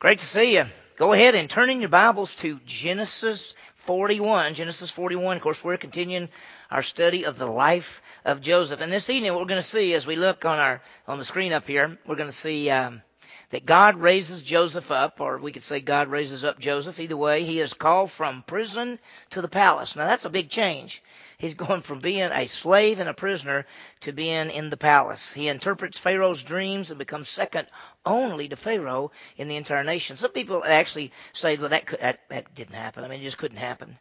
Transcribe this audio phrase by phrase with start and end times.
[0.00, 0.64] Great to see you.
[0.96, 4.54] Go ahead and turn in your Bibles to Genesis 41.
[4.54, 5.38] Genesis 41.
[5.38, 6.28] Of course, we're continuing
[6.70, 8.80] our study of the life of Joseph.
[8.80, 11.24] And this evening, what we're going to see as we look on our on the
[11.24, 13.02] screen up here, we're going to see um,
[13.50, 17.00] that God raises Joseph up, or we could say God raises up Joseph.
[17.00, 18.98] Either way, he is called from prison
[19.30, 19.96] to the palace.
[19.96, 21.02] Now, that's a big change.
[21.38, 23.64] He's going from being a slave and a prisoner
[24.00, 25.32] to being in the palace.
[25.32, 27.68] He interprets Pharaoh's dreams and becomes second
[28.04, 30.16] only to Pharaoh in the entire nation.
[30.16, 33.04] Some people actually say, well, that, could, that, that didn't happen.
[33.04, 33.98] I mean, it just couldn't happen.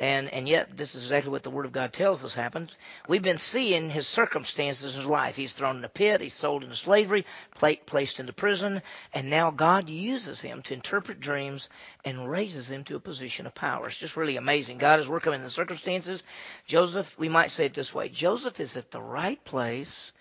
[0.00, 2.74] And, and yet, this is exactly what the Word of God tells us happened.
[3.06, 5.36] We've been seeing his circumstances in his life.
[5.36, 7.24] He's thrown in a pit, he's sold into slavery,
[7.54, 11.68] placed into prison, and now God uses him to interpret dreams
[12.04, 13.86] and raises him to a position of power.
[13.86, 14.78] It's just really amazing.
[14.78, 16.22] God is working in the circumstances.
[16.66, 20.12] Joseph, we might say it this way Joseph is at the right place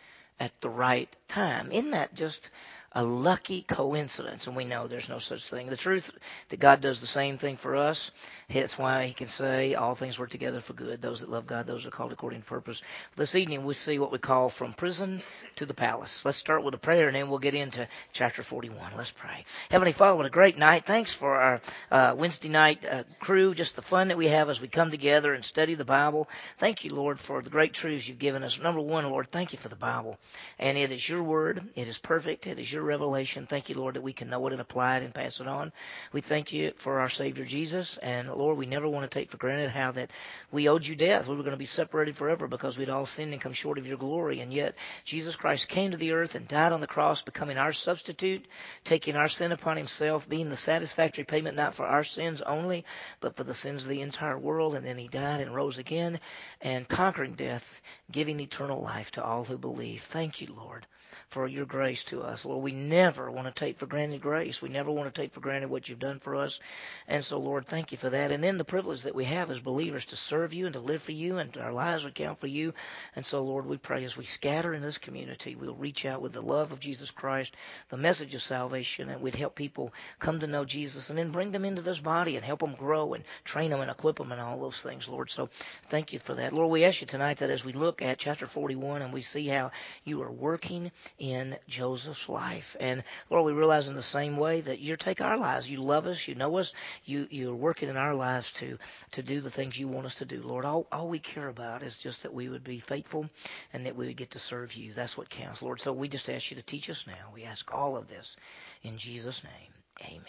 [0.41, 1.71] at the right time.
[1.71, 2.49] Isn't that just
[2.93, 5.67] a lucky coincidence, and we know there's no such thing.
[5.67, 6.11] The truth
[6.49, 8.11] that God does the same thing for us,
[8.49, 11.01] that's why He can say all things work together for good.
[11.01, 12.81] Those that love God, those are called according to purpose.
[13.15, 15.21] This evening we see what we call from prison
[15.55, 16.25] to the palace.
[16.25, 18.91] Let's start with a prayer, and then we'll get into chapter 41.
[18.97, 19.45] Let's pray.
[19.69, 20.85] Heavenly Father, what a great night.
[20.85, 24.59] Thanks for our uh, Wednesday night uh, crew, just the fun that we have as
[24.59, 26.27] we come together and study the Bible.
[26.57, 28.59] Thank you, Lord, for the great truths you've given us.
[28.59, 30.17] Number one, Lord, thank you for the Bible.
[30.59, 31.63] And it is your word.
[31.75, 32.47] It is perfect.
[32.47, 33.45] It is your your revelation.
[33.45, 35.71] Thank you, Lord, that we can know it and apply it and pass it on.
[36.11, 37.97] We thank you for our Savior Jesus.
[37.97, 40.09] And Lord, we never want to take for granted how that
[40.51, 41.27] we owed you death.
[41.27, 43.87] We were going to be separated forever because we'd all sinned and come short of
[43.87, 44.39] your glory.
[44.39, 44.73] And yet,
[45.05, 48.47] Jesus Christ came to the earth and died on the cross, becoming our substitute,
[48.83, 52.83] taking our sin upon himself, being the satisfactory payment not for our sins only,
[53.19, 54.73] but for the sins of the entire world.
[54.73, 56.19] And then he died and rose again
[56.61, 57.79] and conquering death,
[58.11, 60.01] giving eternal life to all who believe.
[60.01, 60.87] Thank you, Lord
[61.31, 62.43] for your grace to us.
[62.43, 64.61] Lord, we never want to take for granted grace.
[64.61, 66.59] We never want to take for granted what you've done for us.
[67.07, 68.33] And so, Lord, thank you for that.
[68.33, 71.01] And then the privilege that we have as believers to serve you and to live
[71.01, 72.73] for you and our lives would count for you.
[73.15, 76.33] And so, Lord, we pray as we scatter in this community, we'll reach out with
[76.33, 77.55] the love of Jesus Christ,
[77.89, 81.51] the message of salvation, and we'd help people come to know Jesus and then bring
[81.51, 84.41] them into this body and help them grow and train them and equip them and
[84.41, 85.31] all those things, Lord.
[85.31, 85.49] So
[85.87, 86.51] thank you for that.
[86.51, 89.47] Lord, we ask you tonight that as we look at chapter 41 and we see
[89.47, 89.71] how
[90.03, 92.75] you are working in Joseph's life.
[92.79, 95.69] And Lord, we realize in the same way that you take our lives.
[95.69, 96.27] You love us.
[96.27, 96.73] You know us.
[97.05, 98.79] You you're working in our lives to
[99.11, 100.41] to do the things you want us to do.
[100.41, 103.29] Lord, all all we care about is just that we would be faithful
[103.71, 104.93] and that we would get to serve you.
[104.93, 105.79] That's what counts, Lord.
[105.79, 107.29] So we just ask you to teach us now.
[107.35, 108.35] We ask all of this
[108.83, 109.71] in Jesus' name.
[110.05, 110.21] Amen.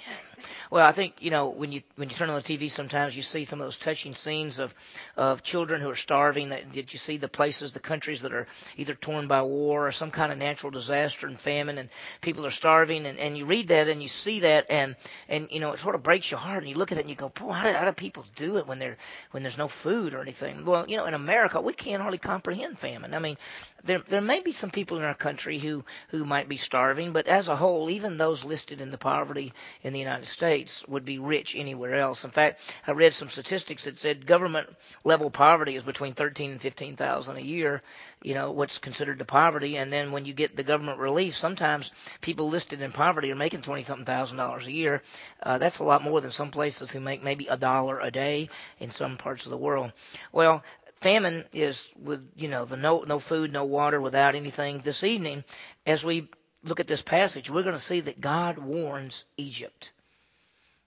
[0.71, 3.23] Well, I think you know when you when you turn on the TV, sometimes you
[3.23, 4.75] see some of those touching scenes of
[5.17, 6.51] of children who are starving.
[6.51, 8.47] That did you see the places, the countries that are
[8.77, 11.89] either torn by war or some kind of natural disaster and famine, and
[12.21, 14.97] people are starving, and and you read that and you see that, and
[15.29, 17.11] and you know it sort of breaks your heart, and you look at it and
[17.11, 18.99] you go, boy, how do, how do people do it when they're
[19.31, 20.65] when there's no food or anything?
[20.67, 23.15] Well, you know, in America, we can't hardly comprehend famine.
[23.15, 23.39] I mean,
[23.85, 27.27] there there may be some people in our country who who might be starving, but
[27.27, 31.19] as a whole, even those listed in the poverty in the United States would be
[31.19, 32.25] rich anywhere else.
[32.25, 34.69] In fact, I read some statistics that said government
[35.05, 37.83] level poverty is between 13 and 15,000 a year,
[38.23, 39.77] you know, what's considered the poverty.
[39.77, 43.63] And then when you get the government relief, sometimes people listed in poverty are making
[43.63, 45.03] 20 something thousand dollars a year.
[45.43, 48.49] Uh, that's a lot more than some places who make maybe a dollar a day
[48.79, 49.93] in some parts of the world.
[50.33, 50.63] Well,
[51.03, 55.45] famine is with you know the no no food no water without anything this evening
[55.87, 56.29] as we
[56.65, 59.91] look at this passage, we're going to see that God warns Egypt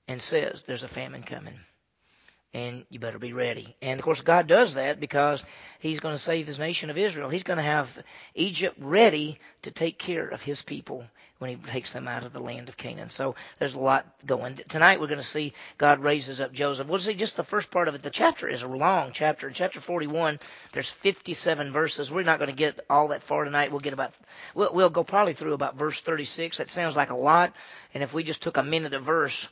[0.08, 1.59] and says there's a famine coming.
[2.56, 3.76] And you better be ready.
[3.82, 5.44] And of course, God does that because
[5.80, 7.30] He's going to save His nation of Israel.
[7.30, 8.02] He's going to have
[8.34, 11.06] Egypt ready to take care of His people
[11.38, 13.10] when he takes them out of the land of Canaan.
[13.10, 14.56] So there's a lot going.
[14.70, 16.88] Tonight we're going to see God raises up Joseph.
[16.88, 18.04] We'll see just the first part of it.
[18.04, 19.48] The chapter is a long chapter.
[19.48, 20.40] In chapter 41,
[20.72, 22.10] there's 57 verses.
[22.10, 23.72] We're not going to get all that far tonight.
[23.72, 24.14] We'll get about,
[24.54, 26.58] we'll, we'll go probably through about verse 36.
[26.58, 27.54] That sounds like a lot.
[27.94, 29.50] And if we just took a minute a verse,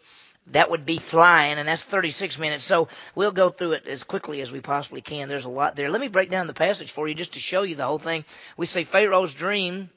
[0.48, 2.66] that would be flying, and that's 36 minutes.
[2.66, 5.30] So we'll go through it as quickly as we possibly can.
[5.30, 5.90] There's a lot there.
[5.90, 8.26] Let me break down the passage for you just to show you the whole thing.
[8.58, 9.90] We say Pharaoh's dreams.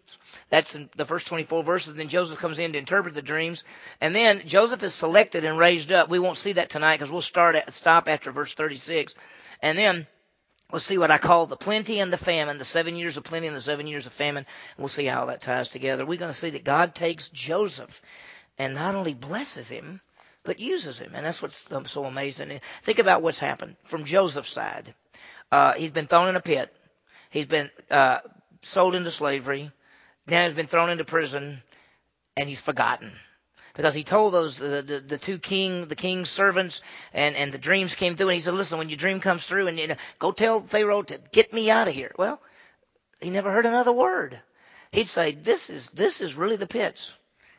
[0.48, 1.94] That's the first 24 verses.
[1.94, 3.64] Then Joseph comes in to interpret the dreams.
[4.00, 6.08] And then Joseph is selected and raised up.
[6.08, 9.14] We won't see that tonight because we'll start at, stop after verse 36.
[9.62, 10.06] And then
[10.72, 13.46] We'll see what I call the plenty and the famine, the seven years of plenty
[13.46, 14.46] and the seven years of famine.
[14.76, 16.04] We'll see how that ties together.
[16.04, 18.02] We're going to see that God takes Joseph
[18.58, 20.00] and not only blesses him,
[20.46, 21.12] but uses him.
[21.14, 22.60] And that's what's so amazing.
[22.84, 24.94] Think about what's happened from Joseph's side.
[25.52, 26.74] Uh, he's been thrown in a pit.
[27.30, 28.20] He's been uh,
[28.62, 29.72] sold into slavery.
[30.26, 31.62] Now he's been thrown into prison,
[32.36, 33.12] and he's forgotten.
[33.74, 36.82] because he told those the, the, the two king the king's servants
[37.12, 39.68] and and the dreams came through and he said listen when your dream comes through
[39.68, 42.40] and you know, go tell pharaoh to get me out of here well
[43.20, 44.40] he never heard another word
[44.92, 47.12] he'd say this is this is really the pits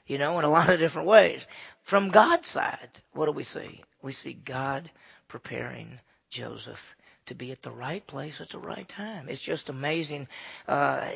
[0.07, 1.45] you know in a lot of different ways.
[1.83, 3.83] From god's side what do we see?
[4.01, 4.91] We see god
[5.27, 5.99] preparing
[6.29, 6.96] joseph
[7.27, 9.29] to be at the right place at the right time.
[9.29, 10.27] It's just amazing.
[10.67, 11.07] Uh,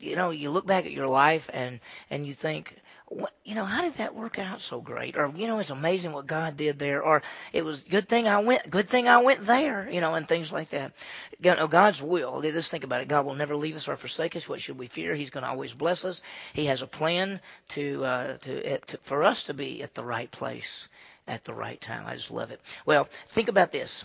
[0.00, 1.80] you know, you look back at your life and
[2.10, 2.74] and you think,
[3.08, 5.16] what, you know, how did that work out so great?
[5.16, 7.02] Or you know, it's amazing what God did there.
[7.02, 7.22] Or
[7.52, 9.88] it was good thing I went, good thing I went there.
[9.90, 10.92] You know, and things like that.
[11.40, 12.42] You know, God's will.
[12.42, 13.08] Just think about it.
[13.08, 14.48] God will never leave us or forsake us.
[14.48, 15.14] What should we fear?
[15.14, 16.22] He's going to always bless us.
[16.52, 20.30] He has a plan to uh, to, to for us to be at the right
[20.30, 20.88] place
[21.28, 22.04] at the right time.
[22.06, 22.60] I just love it.
[22.84, 24.04] Well, think about this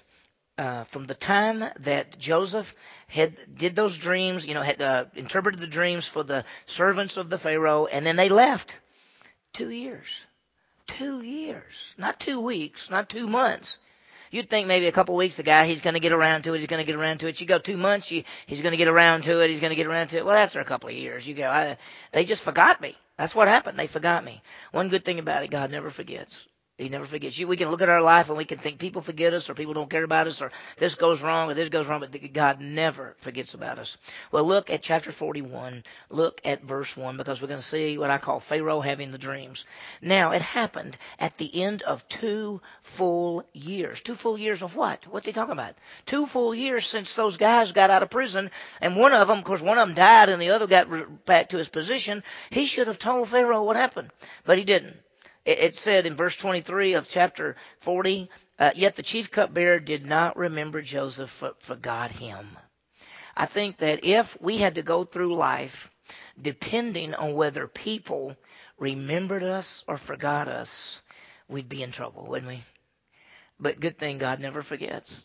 [0.62, 2.76] uh, from the time that Joseph
[3.08, 7.32] had did those dreams, you know, had uh, interpreted the dreams for the servants of
[7.32, 8.78] the Pharaoh, and then they left.
[9.54, 10.22] Two years.
[10.86, 11.96] Two years.
[11.98, 13.80] Not two weeks, not two months.
[14.30, 16.54] You'd think maybe a couple of weeks, the guy, he's going to get around to
[16.54, 17.42] it, he's going to get around to it.
[17.42, 19.76] You go two months, you, he's going to get around to it, he's going to
[19.76, 20.26] get around to it.
[20.26, 21.78] Well, after a couple of years, you go, I,
[22.12, 22.96] they just forgot me.
[23.18, 23.80] That's what happened.
[23.80, 24.44] They forgot me.
[24.72, 26.48] One good thing about it, God never forgets.
[26.82, 27.48] He never forgets you.
[27.48, 29.76] We can look at our life and we can think people forget us or people
[29.76, 33.16] don't care about us or this goes wrong or this goes wrong, but God never
[33.20, 33.98] forgets about us.
[34.32, 35.84] Well, look at chapter 41.
[36.10, 39.20] Look at verse 1 because we're going to see what I call Pharaoh having the
[39.20, 39.66] dreams.
[40.02, 44.02] Now, it happened at the end of two full years.
[44.02, 45.06] Two full years of what?
[45.06, 45.76] What's he talking about?
[46.08, 48.50] Two full years since those guys got out of prison
[48.82, 51.50] and one of them, of course, one of them died and the other got back
[51.50, 52.24] to his position.
[52.50, 54.10] He should have told Pharaoh what happened,
[54.46, 54.98] but he didn't
[55.46, 58.30] it said in verse 23 of chapter 40,
[58.60, 62.58] uh, yet the chief cupbearer did not remember Joseph, but forgot him.
[63.36, 65.90] I think that if we had to go through life
[66.42, 68.36] depending on whether people
[68.78, 71.02] remembered us or forgot us,
[71.48, 72.64] we'd be in trouble, wouldn't we?
[73.62, 75.24] But good thing God never forgets.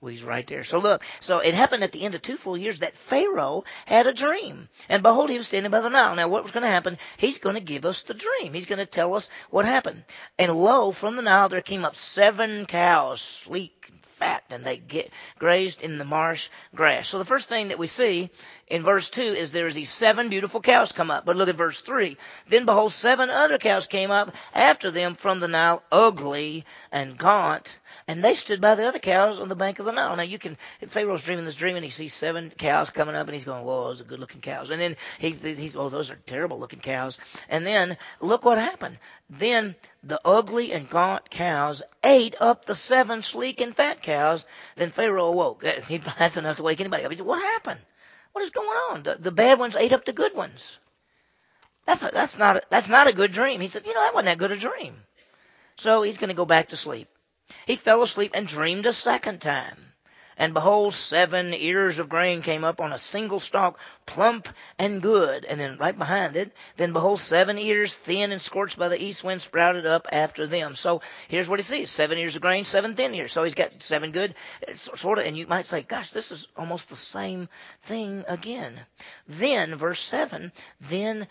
[0.00, 0.62] He's right there.
[0.62, 4.06] So look, so it happened at the end of two full years that Pharaoh had
[4.06, 4.68] a dream.
[4.88, 6.14] And behold, he was standing by the Nile.
[6.14, 6.96] Now what was going to happen?
[7.16, 8.54] He's going to give us the dream.
[8.54, 10.04] He's going to tell us what happened.
[10.38, 13.91] And lo, from the Nile there came up seven cows, sleek
[14.50, 17.08] and they get grazed in the marsh grass.
[17.08, 18.30] So the first thing that we see
[18.66, 21.26] in verse 2 is there's these seven beautiful cows come up.
[21.26, 22.16] But look at verse 3.
[22.48, 27.76] Then behold, seven other cows came up after them from the Nile, ugly and gaunt
[28.08, 30.16] and they stood by the other cows on the bank of the Nile.
[30.16, 33.34] Now you can, Pharaoh's dreaming this dream and he sees seven cows coming up and
[33.34, 34.70] he's going, whoa, those are good looking cows.
[34.70, 37.18] And then he's, he's, oh, those are terrible looking cows.
[37.48, 38.98] And then look what happened.
[39.30, 44.44] Then the ugly and gaunt cows ate up the seven sleek and fat cows.
[44.76, 45.64] Then Pharaoh awoke.
[46.18, 47.10] That's enough to wake anybody up.
[47.12, 47.80] He said, what happened?
[48.32, 49.02] What is going on?
[49.02, 50.78] The, the bad ones ate up the good ones.
[51.86, 53.60] That's a, that's not a, that's not a good dream.
[53.60, 54.94] He said, you know, that wasn't that good a dream.
[55.76, 57.08] So he's going to go back to sleep.
[57.66, 59.91] He fell asleep and dreamed a second time.
[60.36, 64.48] And behold, seven ears of grain came up on a single stalk, plump
[64.78, 65.44] and good.
[65.44, 69.24] And then right behind it, then behold, seven ears, thin and scorched by the east
[69.24, 70.74] wind, sprouted up after them.
[70.74, 71.90] So here's what he sees.
[71.90, 73.32] Seven ears of grain, seven thin ears.
[73.32, 74.34] So he's got seven good,
[74.74, 77.48] sort of, and you might say, gosh, this is almost the same
[77.82, 78.80] thing again.
[79.28, 81.26] Then, verse seven, then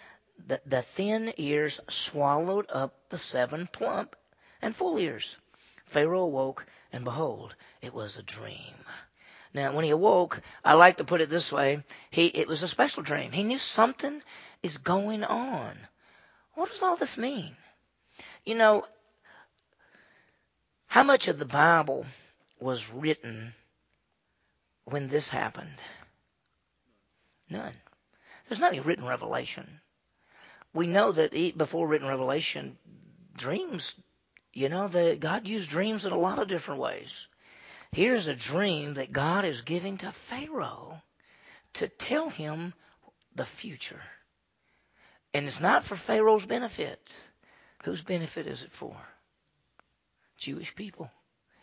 [0.48, 4.16] the, the thin ears swallowed up the seven plump
[4.62, 5.36] and full ears.
[5.86, 8.76] Pharaoh awoke, and behold, it was a dream.
[9.54, 12.68] Now, when he awoke, I like to put it this way: he it was a
[12.68, 13.32] special dream.
[13.32, 14.22] He knew something
[14.64, 15.76] is going on.
[16.54, 17.56] What does all this mean?
[18.46, 18.86] You know,
[20.88, 22.06] how much of the Bible
[22.60, 23.54] was written
[24.86, 25.80] when this happened?
[27.50, 27.76] None.
[28.48, 29.82] There's not any written revelation.
[30.74, 32.78] We know that before written revelation,
[33.36, 33.96] dreams
[34.54, 37.28] you know, that God used dreams in a lot of different ways.
[37.94, 41.02] Here's a dream that God is giving to Pharaoh
[41.74, 42.74] to tell him
[43.36, 44.02] the future.
[45.34, 47.14] And it's not for Pharaoh's benefit.
[47.84, 48.96] Whose benefit is it for?
[50.38, 51.12] Jewish people.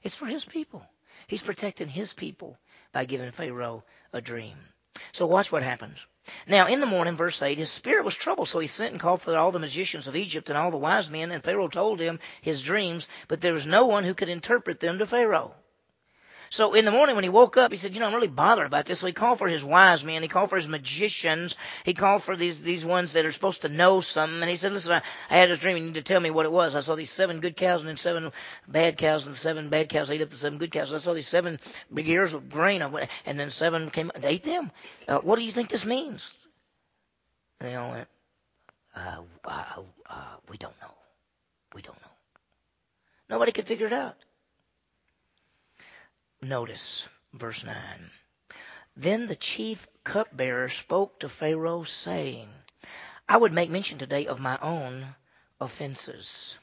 [0.02, 0.84] It's for his people.
[1.26, 2.58] He's protecting his people
[2.92, 4.58] by giving Pharaoh a dream.
[5.12, 5.98] So watch what happens.
[6.46, 9.22] Now, in the morning, verse 8, his spirit was troubled, so he sent and called
[9.22, 12.20] for all the magicians of Egypt and all the wise men, and Pharaoh told him
[12.42, 15.54] his dreams, but there was no one who could interpret them to Pharaoh.
[16.50, 18.66] So in the morning when he woke up, he said, you know, I'm really bothered
[18.66, 19.00] about this.
[19.00, 20.22] So he called for his wise men.
[20.22, 21.56] He called for his magicians.
[21.84, 24.40] He called for these, these ones that are supposed to know something.
[24.40, 25.76] And he said, listen, I, I had this dream.
[25.76, 26.74] You need to tell me what it was.
[26.74, 28.32] I saw these seven good cows and then seven
[28.66, 30.94] bad cows and seven bad cows ate up the seven good cows.
[30.94, 31.58] I saw these seven
[31.92, 32.82] big ears of grain
[33.26, 34.70] and then seven came and ate them.
[35.06, 36.32] Uh, what do you think this means?
[37.60, 38.08] And they all went,
[38.94, 39.64] uh, uh,
[40.08, 40.94] uh, we don't know.
[41.74, 42.10] We don't know.
[43.28, 44.16] Nobody could figure it out.
[46.40, 47.74] Notice verse 9.
[48.96, 52.48] Then the chief cupbearer spoke to Pharaoh, saying,
[53.28, 55.14] I would make mention today of my own
[55.60, 56.56] offenses.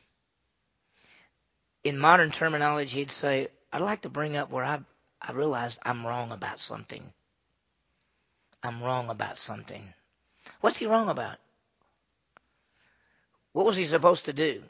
[1.83, 4.79] In modern terminology, he'd say, I'd like to bring up where I,
[5.21, 7.13] I realized I'm wrong about something.
[8.63, 9.93] I'm wrong about something.
[10.61, 11.37] What's he wrong about?
[13.51, 14.63] What was he supposed to do?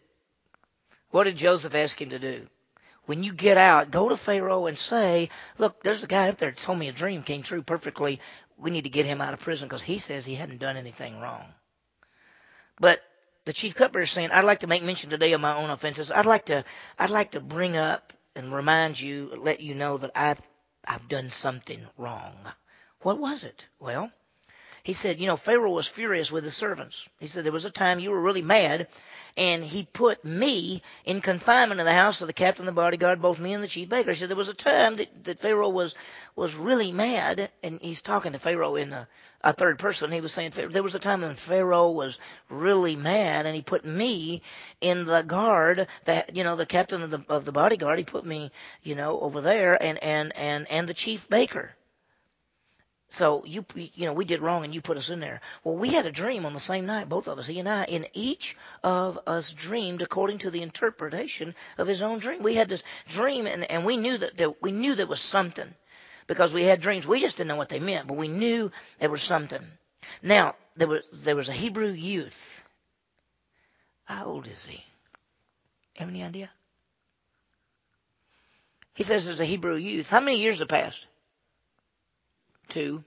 [1.11, 2.47] What did Joseph ask him to do?
[3.05, 6.49] When you get out, go to Pharaoh and say, look, there's a guy up there
[6.49, 8.19] that told me a dream came true perfectly.
[8.57, 11.19] We need to get him out of prison because he says he hadn't done anything
[11.19, 11.45] wrong.
[12.79, 13.01] But
[13.45, 16.11] the chief cupbearer is saying, I'd like to make mention today of my own offenses.
[16.11, 16.65] I'd like to,
[16.97, 20.41] I'd like to bring up and remind you, let you know that I've,
[20.85, 22.33] I've done something wrong.
[23.01, 23.65] What was it?
[23.79, 24.11] Well,
[24.85, 27.09] he said, you know, Pharaoh was furious with his servants.
[27.19, 28.87] He said, there was a time you were really mad
[29.35, 33.19] and he put me in confinement in the house of the captain of the bodyguard,
[33.19, 34.11] both me and the chief baker.
[34.11, 35.95] He said there was a time that, that Pharaoh was
[36.35, 39.07] was really mad, and he's talking to Pharaoh in a,
[39.41, 40.11] a third person.
[40.11, 43.85] He was saying there was a time when Pharaoh was really mad, and he put
[43.85, 44.43] me
[44.81, 47.97] in the guard, that you know, the captain of the of the bodyguard.
[47.97, 48.51] He put me,
[48.83, 51.75] you know, over there, and and and and the chief baker.
[53.09, 55.41] So you you know we did wrong and you put us in there.
[55.63, 57.83] Well, we had a dream on the same night, both of us, he and I,
[57.85, 62.41] and each of us dreamed according to the interpretation of his own dream.
[62.41, 65.73] We had this dream and, and we knew that, that we knew there was something
[66.27, 67.07] because we had dreams.
[67.07, 69.65] We just didn't know what they meant, but we knew there was something.
[70.23, 72.63] Now there was there was a Hebrew youth.
[74.05, 74.83] How old is he?
[75.97, 76.49] Have any idea?
[78.95, 80.09] He says there's a Hebrew youth.
[80.09, 81.05] How many years have passed?
[82.69, 83.03] Two.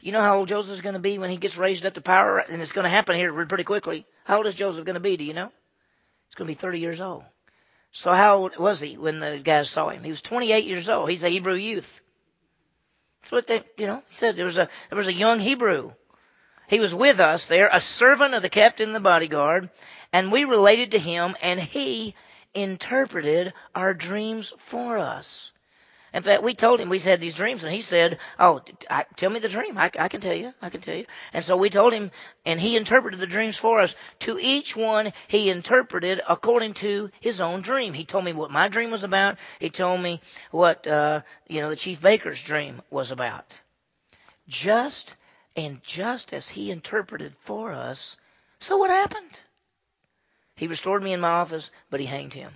[0.00, 2.38] You know how old Joseph's going to be when he gets raised up to power?
[2.38, 4.04] And it's going to happen here pretty quickly.
[4.24, 5.16] How old is Joseph going to be?
[5.16, 5.52] Do you know?
[6.28, 7.24] He's going to be 30 years old.
[7.92, 10.02] So how old was he when the guys saw him?
[10.02, 11.10] He was 28 years old.
[11.10, 12.00] He's a Hebrew youth.
[13.20, 15.92] That's what they, you know, he said there was a, there was a young Hebrew.
[16.68, 19.68] He was with us there, a servant of the captain of the bodyguard,
[20.12, 22.14] and we related to him, and he
[22.54, 25.52] interpreted our dreams for us.
[26.14, 29.30] In fact, we told him we had these dreams, and he said, "Oh, I, tell
[29.30, 29.78] me the dream.
[29.78, 30.52] I, I can tell you.
[30.60, 32.10] I can tell you." And so we told him,
[32.44, 33.94] and he interpreted the dreams for us.
[34.20, 37.94] To each one, he interpreted according to his own dream.
[37.94, 39.38] He told me what my dream was about.
[39.58, 43.58] He told me what uh, you know the chief baker's dream was about.
[44.48, 45.14] Just
[45.56, 48.18] and just as he interpreted for us,
[48.58, 49.40] so what happened?
[50.56, 52.52] He restored me in my office, but he hanged him.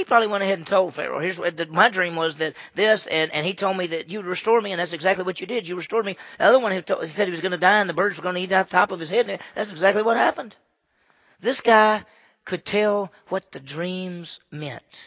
[0.00, 3.30] He probably went ahead and told Pharaoh, here's what my dream was that this, and,
[3.34, 5.68] and he told me that you'd restore me, and that's exactly what you did.
[5.68, 6.16] You restored me.
[6.38, 8.16] The other one who told, he said he was going to die and the birds
[8.16, 10.56] were going to eat out the top of his head, and that's exactly what happened.
[11.40, 12.02] This guy
[12.46, 15.02] could tell what the dreams meant.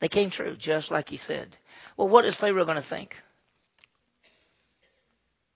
[0.00, 1.56] They came true, just like he said.
[1.96, 3.16] Well, what is Pharaoh going to think?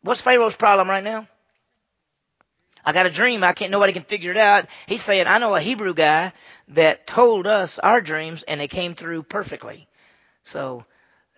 [0.02, 1.26] What's Pharaoh's problem right now?
[2.88, 3.44] I got a dream.
[3.44, 4.64] I can't, nobody can figure it out.
[4.86, 6.32] He's saying, I know a Hebrew guy
[6.68, 9.86] that told us our dreams and they came through perfectly.
[10.44, 10.86] So,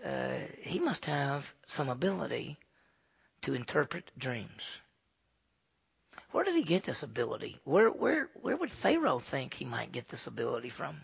[0.07, 2.57] uh, he must have some ability
[3.43, 4.79] to interpret dreams.
[6.31, 7.59] Where did he get this ability?
[7.65, 11.01] Where, where, where would Pharaoh think he might get this ability from?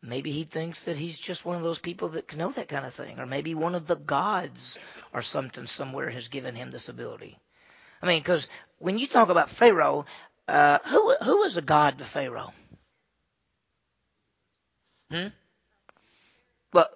[0.00, 2.86] Maybe he thinks that he's just one of those people that can know that kind
[2.86, 3.18] of thing.
[3.18, 4.78] Or maybe one of the gods
[5.12, 7.40] or something somewhere has given him this ability.
[8.04, 8.48] I mean, because
[8.80, 10.04] when you talk about Pharaoh,
[10.46, 12.52] uh, who who was a god to Pharaoh?
[15.10, 15.28] Hmm?
[16.74, 16.90] Well,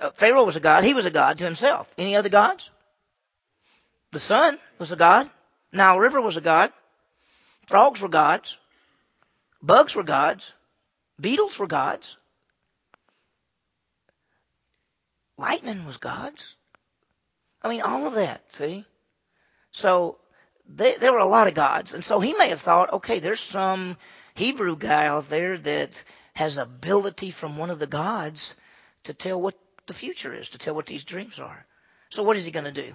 [0.00, 0.84] uh, Pharaoh was a god.
[0.84, 1.92] He was a god to himself.
[1.98, 2.70] Any other gods?
[4.12, 5.28] The sun was a god.
[5.72, 6.72] Nile River was a god.
[7.66, 8.56] Frogs were gods.
[9.60, 10.52] Bugs were gods.
[11.20, 12.16] Beetles were gods.
[15.36, 16.54] Lightning was gods.
[17.60, 18.84] I mean, all of that, see?
[19.72, 20.18] So
[20.68, 21.94] they, there were a lot of gods.
[21.94, 23.96] And so he may have thought, okay, there's some
[24.34, 26.02] Hebrew guy out there that
[26.34, 28.54] has ability from one of the gods
[29.04, 29.56] to tell what
[29.86, 31.66] the future is, to tell what these dreams are.
[32.10, 32.92] So what is he going to do?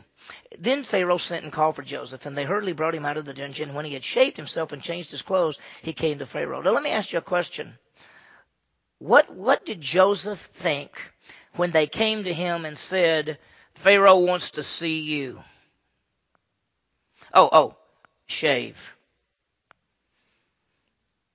[0.58, 3.34] Then Pharaoh sent and called for Joseph, and they hurriedly brought him out of the
[3.34, 3.74] dungeon.
[3.74, 6.62] When he had shaved himself and changed his clothes, he came to Pharaoh.
[6.62, 7.78] Now let me ask you a question.
[8.98, 11.12] What, what did Joseph think
[11.54, 13.40] when they came to him and said,
[13.76, 15.42] Pharaoh wants to see you?
[17.34, 17.76] Oh, oh,
[18.28, 18.96] shave.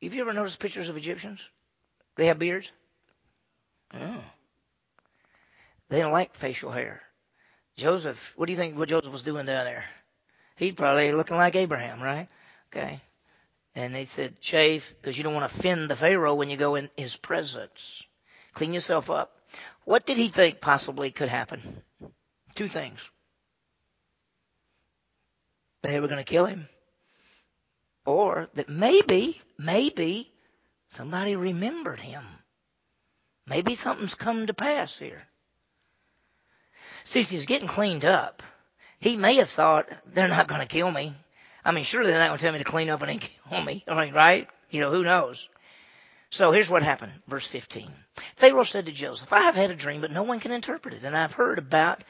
[0.03, 1.41] Have you ever noticed pictures of Egyptians?
[2.17, 2.71] They have beards?
[3.93, 4.23] Oh.
[5.89, 7.03] They don't like facial hair.
[7.77, 9.85] Joseph, what do you think what Joseph was doing down there?
[10.57, 12.29] He's probably looking like Abraham, right?
[12.73, 13.01] Okay.
[13.75, 16.77] And they said, shave, because you don't want to offend the Pharaoh when you go
[16.77, 18.05] in his presence.
[18.53, 19.37] Clean yourself up.
[19.85, 21.83] What did he think possibly could happen?
[22.55, 23.01] Two things.
[25.85, 26.67] They were going to kill him.
[28.07, 30.33] Or that maybe, maybe
[30.89, 32.25] somebody remembered him.
[33.47, 35.23] Maybe something's come to pass here.
[37.05, 38.43] See, he's getting cleaned up.
[38.99, 41.13] He may have thought, they're not going to kill me.
[41.63, 43.63] I mean, surely they're not going to tell me to clean up and then kill
[43.63, 43.85] me.
[43.87, 44.49] I mean, right?
[44.71, 45.51] You know, who knows?
[46.31, 47.93] So here's what happened, verse 15.
[48.37, 51.05] Pharaoh said to Joseph, I have had a dream, but no one can interpret it.
[51.05, 52.03] And I've heard about,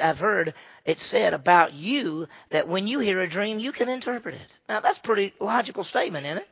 [0.00, 4.34] I've heard it said about you that when you hear a dream, you can interpret
[4.34, 4.50] it.
[4.68, 6.48] Now that's a pretty logical statement, isn't it?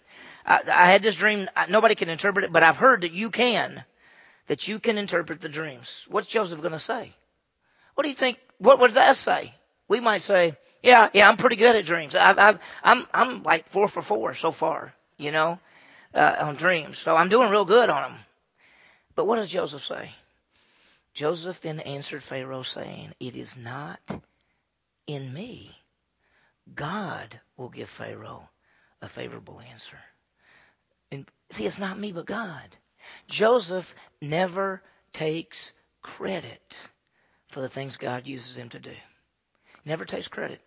[0.46, 3.84] I, I had this dream, nobody can interpret it, but I've heard that you can,
[4.46, 6.06] that you can interpret the dreams.
[6.08, 7.12] What's Joseph going to say?
[7.94, 8.38] What do you think?
[8.58, 9.54] What would that say?
[9.86, 12.16] We might say, yeah, yeah, I'm pretty good at dreams.
[12.16, 15.58] I've, I've, I'm, I'm like four for four so far, you know
[16.14, 16.98] uh, on dreams.
[16.98, 18.20] So I'm doing real good on them.
[19.14, 20.12] But what does Joseph say?
[21.14, 24.00] Joseph then answered Pharaoh, saying, It is not
[25.06, 25.76] in me.
[26.74, 28.48] God will give Pharaoh
[29.02, 29.98] a favorable answer.
[31.10, 32.76] And see, it's not me, but God.
[33.28, 36.76] Joseph never takes credit
[37.48, 38.94] for the things God uses him to do.
[39.84, 40.60] Never takes credit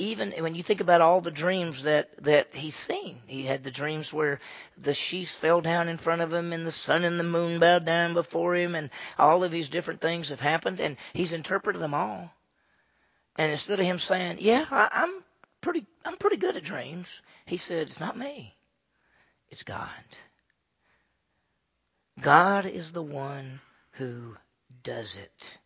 [0.00, 3.70] even when you think about all the dreams that that he's seen he had the
[3.70, 4.40] dreams where
[4.78, 7.84] the sheaves fell down in front of him and the sun and the moon bowed
[7.84, 11.94] down before him and all of these different things have happened and he's interpreted them
[11.94, 12.32] all.
[13.36, 15.22] And instead of him saying yeah I, i'm
[15.60, 18.56] pretty i'm pretty good at dreams he said it's not me.
[19.50, 19.90] It's god.
[22.20, 23.60] God is the one
[23.92, 24.36] who
[24.82, 25.59] does it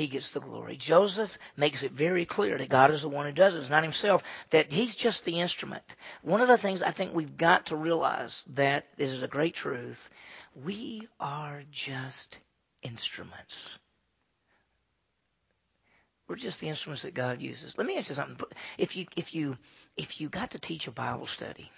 [0.00, 0.76] he gets the glory.
[0.76, 3.60] Joseph makes it very clear that God is the one who does it.
[3.60, 5.84] It's not himself, that he's just the instrument.
[6.22, 10.10] One of the things I think we've got to realize that is a great truth.
[10.54, 12.38] We are just
[12.82, 13.78] instruments.
[16.26, 17.76] We're just the instruments that God uses.
[17.76, 18.38] Let me ask you something.
[18.78, 19.58] If you if you
[19.96, 21.70] if you got to teach a Bible study,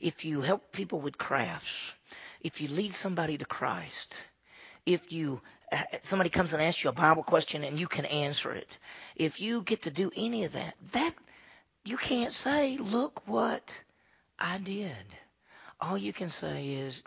[0.00, 1.92] if you help people with crafts,
[2.40, 4.14] if you lead somebody to Christ,
[4.84, 5.40] if you
[6.04, 8.68] somebody comes and asks you a Bible question and you can answer it,
[9.16, 11.14] if you get to do any of that, that
[11.84, 13.78] you can't say, "Look what
[14.38, 15.06] I did."
[15.80, 17.02] All you can say is,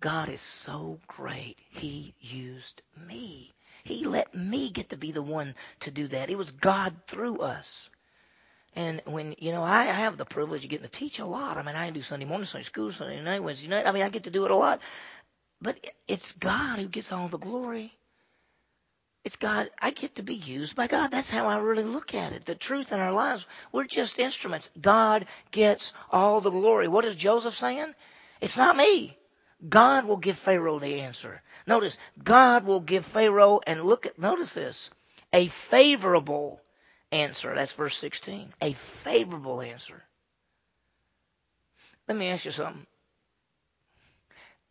[0.00, 1.58] "God is so great.
[1.70, 3.52] He used me.
[3.84, 6.30] He let me get to be the one to do that.
[6.30, 7.90] It was God through us."
[8.76, 11.58] And when you know, I, I have the privilege of getting to teach a lot.
[11.58, 13.86] I mean, I do Sunday morning, Sunday school, Sunday night, Wednesday night.
[13.86, 14.80] I mean, I get to do it a lot.
[15.64, 17.96] But it's God who gets all the glory.
[19.24, 19.70] It's God.
[19.80, 21.10] I get to be used by God.
[21.10, 22.44] That's how I really look at it.
[22.44, 24.70] The truth in our lives, we're just instruments.
[24.78, 26.86] God gets all the glory.
[26.86, 27.94] What is Joseph saying?
[28.42, 29.16] It's not me.
[29.66, 31.40] God will give Pharaoh the answer.
[31.66, 34.90] Notice, God will give Pharaoh, and look at, notice this,
[35.32, 36.60] a favorable
[37.10, 37.54] answer.
[37.54, 38.52] That's verse 16.
[38.60, 40.02] A favorable answer.
[42.06, 42.86] Let me ask you something.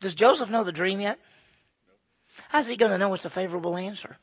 [0.03, 1.17] Does Joseph know the dream yet?
[2.49, 4.17] How's he going to know it's a favorable answer?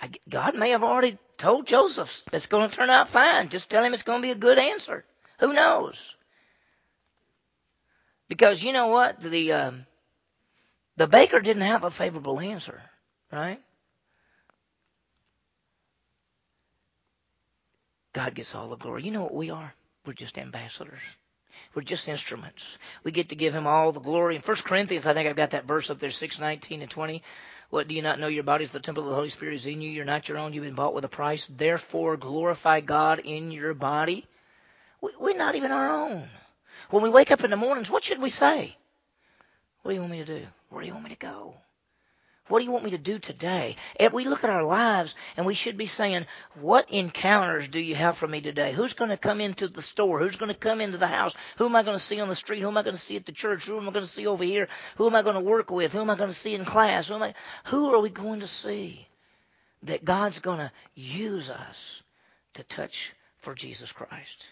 [0.00, 3.48] I, God may have already told Joseph it's going to turn out fine.
[3.48, 5.04] Just tell him it's going to be a good answer.
[5.40, 6.14] Who knows?
[8.28, 9.20] Because you know what?
[9.20, 9.86] The um,
[10.96, 12.80] the baker didn't have a favorable answer,
[13.32, 13.60] right?
[18.12, 19.02] God gets all the glory.
[19.02, 19.74] You know what we are?
[20.06, 21.02] We're just ambassadors.
[21.74, 22.78] We're just instruments.
[23.02, 24.36] We get to give him all the glory.
[24.36, 27.22] In 1 Corinthians, I think I've got that verse up there, 6, 19 and 20.
[27.70, 29.66] What, do you not know your body is the temple of the Holy Spirit is
[29.66, 29.90] in you?
[29.90, 30.52] You're not your own.
[30.52, 31.50] You've been bought with a price.
[31.54, 34.26] Therefore, glorify God in your body.
[35.00, 36.28] We're not even our own.
[36.90, 38.76] When we wake up in the mornings, what should we say?
[39.82, 40.46] What do you want me to do?
[40.70, 41.54] Where do you want me to go?
[42.48, 43.76] What do you want me to do today?
[43.98, 47.96] And we look at our lives and we should be saying, what encounters do you
[47.96, 48.72] have for me today?
[48.72, 50.20] Who's going to come into the store?
[50.20, 51.34] Who's going to come into the house?
[51.58, 52.60] Who am I going to see on the street?
[52.60, 53.66] Who am I going to see at the church?
[53.66, 54.68] Who am I going to see over here?
[54.96, 55.92] Who am I going to work with?
[55.92, 57.08] Who am I going to see in class?
[57.08, 59.08] Who, am I, who are we going to see
[59.82, 62.02] that God's going to use us
[62.54, 64.46] to touch for Jesus Christ?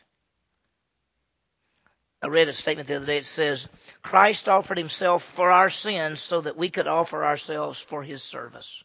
[2.24, 3.18] I read a statement the other day.
[3.18, 3.68] It says,
[4.02, 8.82] Christ offered himself for our sins so that we could offer ourselves for his service.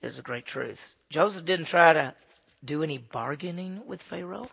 [0.00, 0.80] It's a great truth.
[1.10, 2.14] Joseph didn't try to
[2.64, 4.48] do any bargaining with Pharaoh.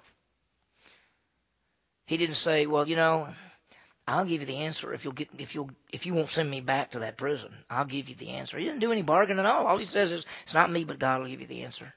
[2.08, 3.30] He didn't say, well, you know,
[4.06, 6.60] I'll give you the answer if you'll get if you'll if you won't send me
[6.60, 7.54] back to that prison.
[7.70, 8.58] I'll give you the answer.
[8.58, 9.66] He didn't do any bargaining at all.
[9.66, 11.94] All he says is, it's not me, but God will give you the answer.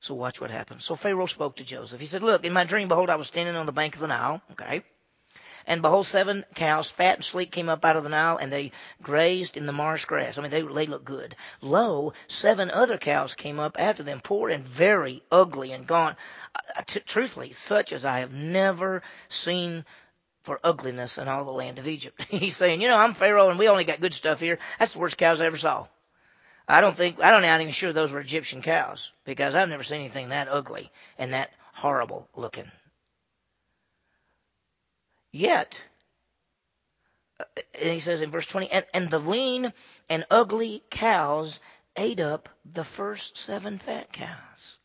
[0.00, 0.84] So watch what happens.
[0.84, 2.00] So Pharaoh spoke to Joseph.
[2.00, 4.06] He said, Look, in my dream, behold, I was standing on the bank of the
[4.08, 4.40] Nile.
[4.52, 4.82] Okay.
[5.66, 8.70] And behold, seven cows, fat and sleek, came up out of the Nile, and they
[9.02, 10.38] grazed in the marsh grass.
[10.38, 11.34] I mean, they, they look good.
[11.60, 16.16] Lo, seven other cows came up after them, poor and very ugly and gaunt.
[16.54, 19.84] Uh, t- truthfully, such as I have never seen
[20.44, 22.22] for ugliness in all the land of Egypt.
[22.28, 24.60] He's saying, you know, I'm Pharaoh, and we only got good stuff here.
[24.78, 25.88] That's the worst cows I ever saw.
[26.68, 29.68] I don't think, I don't, I'm not even sure those were Egyptian cows, because I've
[29.68, 32.70] never seen anything that ugly and that horrible looking.
[35.30, 35.80] Yet,
[37.38, 37.44] uh,
[37.80, 39.72] and he says in verse 20, and, and the lean
[40.08, 41.60] and ugly cows
[41.96, 44.78] ate up the first seven fat cows.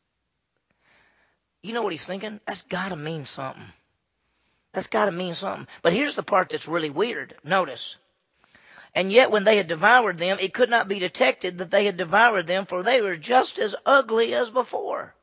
[1.63, 2.39] You know what he's thinking?
[2.45, 3.63] That's got to mean something.
[4.73, 5.67] That's got to mean something.
[5.81, 7.35] But here's the part that's really weird.
[7.43, 7.97] Notice.
[8.93, 11.97] And yet when they had devoured them, it could not be detected that they had
[11.97, 15.15] devoured them, for they were just as ugly as before.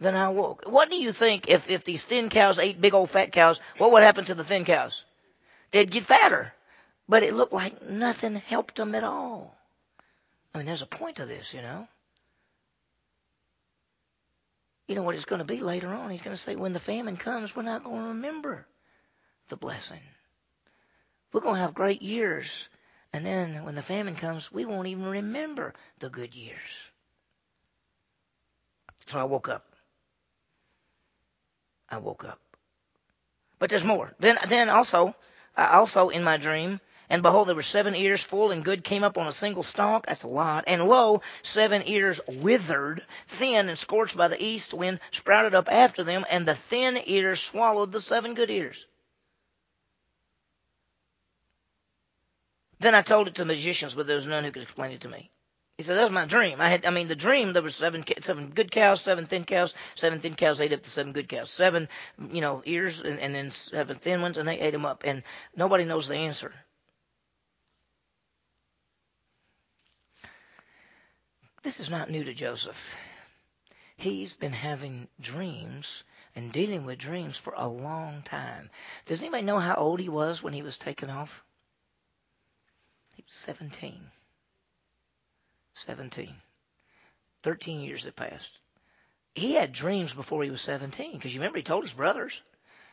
[0.00, 0.64] Then I woke.
[0.66, 3.92] What do you think if, if these thin cows ate big old fat cows, what
[3.92, 5.04] would happen to the thin cows?
[5.70, 6.52] They'd get fatter.
[7.08, 9.56] But it looked like nothing helped them at all.
[10.54, 11.88] I mean, there's a point to this, you know.
[14.86, 16.10] You know what it's going to be later on?
[16.10, 18.66] He's going to say, when the famine comes, we're not going to remember
[19.48, 20.00] the blessing.
[21.32, 22.68] We're going to have great years.
[23.12, 26.58] And then when the famine comes, we won't even remember the good years.
[29.06, 29.64] So I woke up.
[31.88, 32.38] I woke up.
[33.58, 34.14] But there's more.
[34.20, 35.16] Then, then also,
[35.56, 39.16] also in my dream, and behold, there were seven ears full and good came up
[39.16, 40.06] on a single stalk.
[40.06, 40.64] That's a lot.
[40.66, 46.04] And lo, seven ears withered, thin and scorched by the east wind, sprouted up after
[46.04, 48.84] them, and the thin ears swallowed the seven good ears.
[52.80, 55.08] Then I told it to magicians, but there was none who could explain it to
[55.08, 55.30] me.
[55.76, 56.60] He said, that was my dream.
[56.60, 59.74] I had, I mean, the dream, there were seven, seven good cows, seven thin cows,
[59.94, 61.50] seven thin cows ate up the seven good cows.
[61.50, 61.88] Seven,
[62.32, 65.04] you know, ears and, and then seven thin ones and they ate them up.
[65.04, 65.22] And
[65.54, 66.52] nobody knows the answer.
[71.62, 72.94] This is not new to Joseph.
[73.96, 76.02] He's been having dreams
[76.34, 78.70] and dealing with dreams for a long time.
[79.06, 81.44] Does anybody know how old he was when he was taken off?
[83.28, 84.00] He was 17.
[85.74, 86.34] 17.
[87.42, 88.58] 13 years had passed.
[89.34, 92.40] He had dreams before he was 17 because you remember he told his brothers.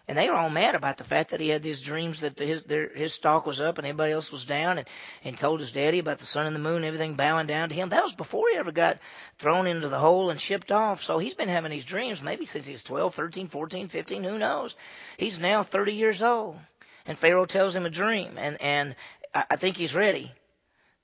[0.09, 2.63] And they were all mad about the fact that he had these dreams that his
[2.63, 4.87] their, his stock was up and everybody else was down, and
[5.23, 7.75] and told his daddy about the sun and the moon, and everything bowing down to
[7.75, 7.89] him.
[7.89, 8.99] That was before he ever got
[9.39, 11.01] thrown into the hole and shipped off.
[11.01, 14.37] So he's been having these dreams maybe since he was 12, 13, 14, 15, who
[14.37, 14.75] knows?
[15.17, 16.59] He's now 30 years old,
[17.07, 18.95] and Pharaoh tells him a dream, and and
[19.35, 20.31] I, I think he's ready,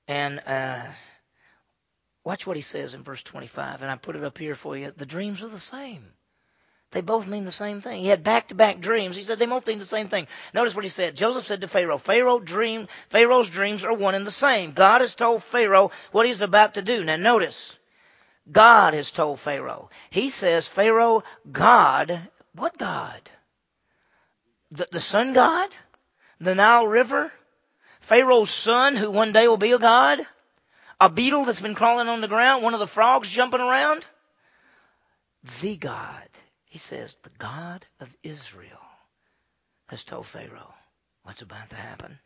[0.07, 0.39] and.
[0.47, 0.85] uh
[2.23, 4.91] Watch what he says in verse 25, and I put it up here for you.
[4.95, 6.05] The dreams are the same.
[6.91, 8.01] They both mean the same thing.
[8.01, 9.15] He had back-to-back dreams.
[9.15, 10.27] He said they both mean the same thing.
[10.53, 11.15] Notice what he said.
[11.15, 14.73] Joseph said to Pharaoh, Pharaoh dream, Pharaoh's dreams are one and the same.
[14.73, 17.03] God has told Pharaoh what he's about to do.
[17.03, 17.77] Now notice,
[18.51, 19.89] God has told Pharaoh.
[20.09, 22.19] He says, Pharaoh, God,
[22.53, 23.21] what God?
[24.71, 25.69] The, the sun God?
[26.39, 27.31] The Nile River?
[28.01, 30.19] Pharaoh's son who one day will be a God?
[30.99, 32.63] A beetle that's been crawling on the ground?
[32.63, 34.05] One of the frogs jumping around?
[35.61, 36.27] The God.
[36.65, 38.67] He says, the God of Israel
[39.87, 40.73] has told Pharaoh
[41.23, 42.19] what's about to happen.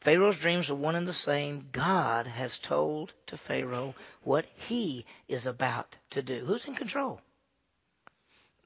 [0.00, 1.68] Pharaoh's dreams are one and the same.
[1.72, 6.44] God has told to Pharaoh what he is about to do.
[6.44, 7.20] Who's in control?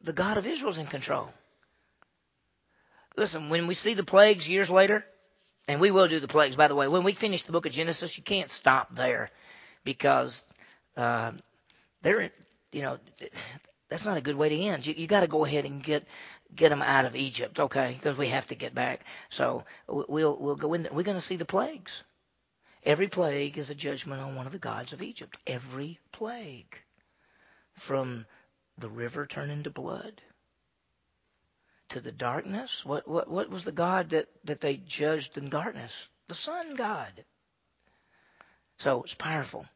[0.02, 1.30] The God of Israel's in control.
[3.16, 5.04] Listen, when we see the plagues years later,
[5.68, 6.88] and we will do the plagues, by the way.
[6.88, 9.30] When we finish the book of Genesis, you can't stop there
[9.84, 10.42] because
[10.96, 11.32] uh,
[12.02, 12.30] they're,
[12.72, 12.98] you know,
[13.88, 14.86] that's not a good way to end.
[14.86, 16.06] You, you got to go ahead and get
[16.54, 17.94] get them out of Egypt, okay?
[17.96, 19.04] Because we have to get back.
[19.28, 20.82] So we'll we'll go in.
[20.84, 20.92] There.
[20.92, 22.02] We're going to see the plagues.
[22.82, 25.36] Every plague is a judgment on one of the gods of Egypt.
[25.46, 26.78] Every plague,
[27.74, 28.24] from
[28.78, 30.22] the river turning to blood
[31.90, 32.84] to the darkness?
[32.84, 36.08] What, what, what was the God that, that they judged in darkness?
[36.28, 37.24] The sun God.
[38.78, 39.66] So it's powerful.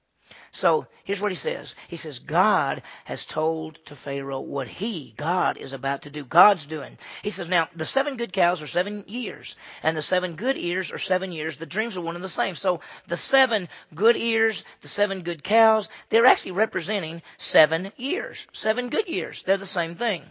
[0.53, 1.75] So here's what he says.
[1.89, 6.25] He says, God has told to Pharaoh what he, God, is about to do.
[6.25, 6.97] God's doing.
[7.23, 10.93] He says, now, the seven good cows are seven years, and the seven good ears
[10.93, 11.57] are seven years.
[11.57, 12.55] The dreams are one and the same.
[12.55, 18.47] So the seven good ears, the seven good cows, they're actually representing seven years.
[18.53, 19.43] Seven good years.
[19.43, 20.25] They're the same thing.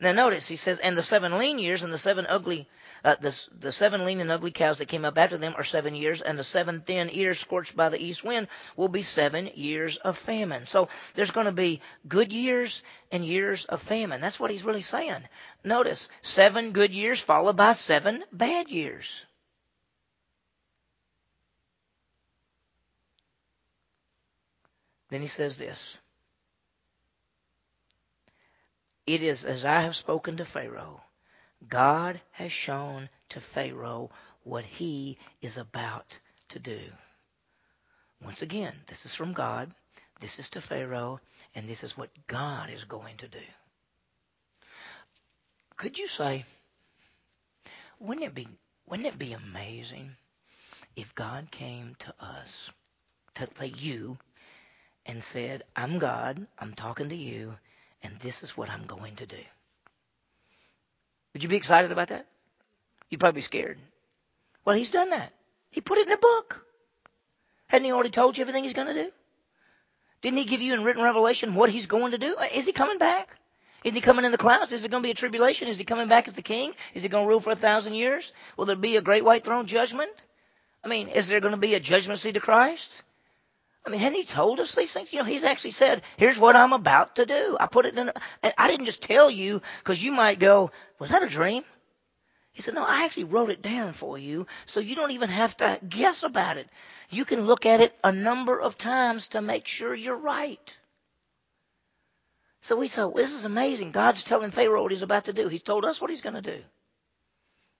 [0.00, 2.66] Now notice, he says, and the seven lean years and the seven ugly,
[3.04, 5.94] uh, the, the seven lean and ugly cows that came up after them are seven
[5.94, 9.98] years, and the seven thin ears scorched by the east wind will be seven years
[9.98, 10.66] of famine.
[10.66, 12.82] So there's going to be good years
[13.12, 14.22] and years of famine.
[14.22, 15.22] That's what he's really saying.
[15.64, 19.26] Notice, seven good years followed by seven bad years.
[25.10, 25.98] Then he says this.
[29.10, 31.02] It is as I have spoken to Pharaoh.
[31.68, 34.12] God has shown to Pharaoh
[34.44, 36.16] what he is about
[36.50, 36.78] to do.
[38.22, 39.74] Once again, this is from God,
[40.20, 41.18] this is to Pharaoh,
[41.56, 43.42] and this is what God is going to do.
[45.76, 46.44] Could you say,
[47.98, 48.46] wouldn't it be,
[48.86, 50.14] wouldn't it be amazing
[50.94, 52.70] if God came to us,
[53.34, 54.18] to you,
[55.04, 57.56] and said, I'm God, I'm talking to you,
[58.02, 59.36] and this is what I'm going to do.
[61.32, 62.26] Would you be excited about that?
[63.08, 63.78] You'd probably be scared.
[64.64, 65.32] Well, he's done that.
[65.70, 66.64] He put it in a book.
[67.66, 69.10] Hadn't he already told you everything he's going to do?
[70.22, 72.36] Didn't he give you in written revelation what he's going to do?
[72.36, 73.36] Uh, is he coming back?
[73.84, 74.72] Is he coming in the clouds?
[74.72, 75.68] Is it going to be a tribulation?
[75.68, 76.74] Is he coming back as the king?
[76.92, 78.32] Is he going to rule for a thousand years?
[78.56, 80.10] Will there be a great white throne judgment?
[80.84, 83.02] I mean, is there going to be a judgment seat of Christ?
[83.86, 85.12] I mean, hadn't he told us these things?
[85.12, 87.56] You know, he's actually said, here's what I'm about to do.
[87.58, 91.10] I put it in, a, I didn't just tell you because you might go, was
[91.10, 91.64] that a dream?
[92.52, 95.56] He said, no, I actually wrote it down for you so you don't even have
[95.58, 96.68] to guess about it.
[97.08, 100.76] You can look at it a number of times to make sure you're right.
[102.62, 103.92] So we thought, well, this is amazing.
[103.92, 105.48] God's telling Pharaoh what he's about to do.
[105.48, 106.62] He's told us what he's going to do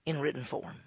[0.05, 0.81] in written form.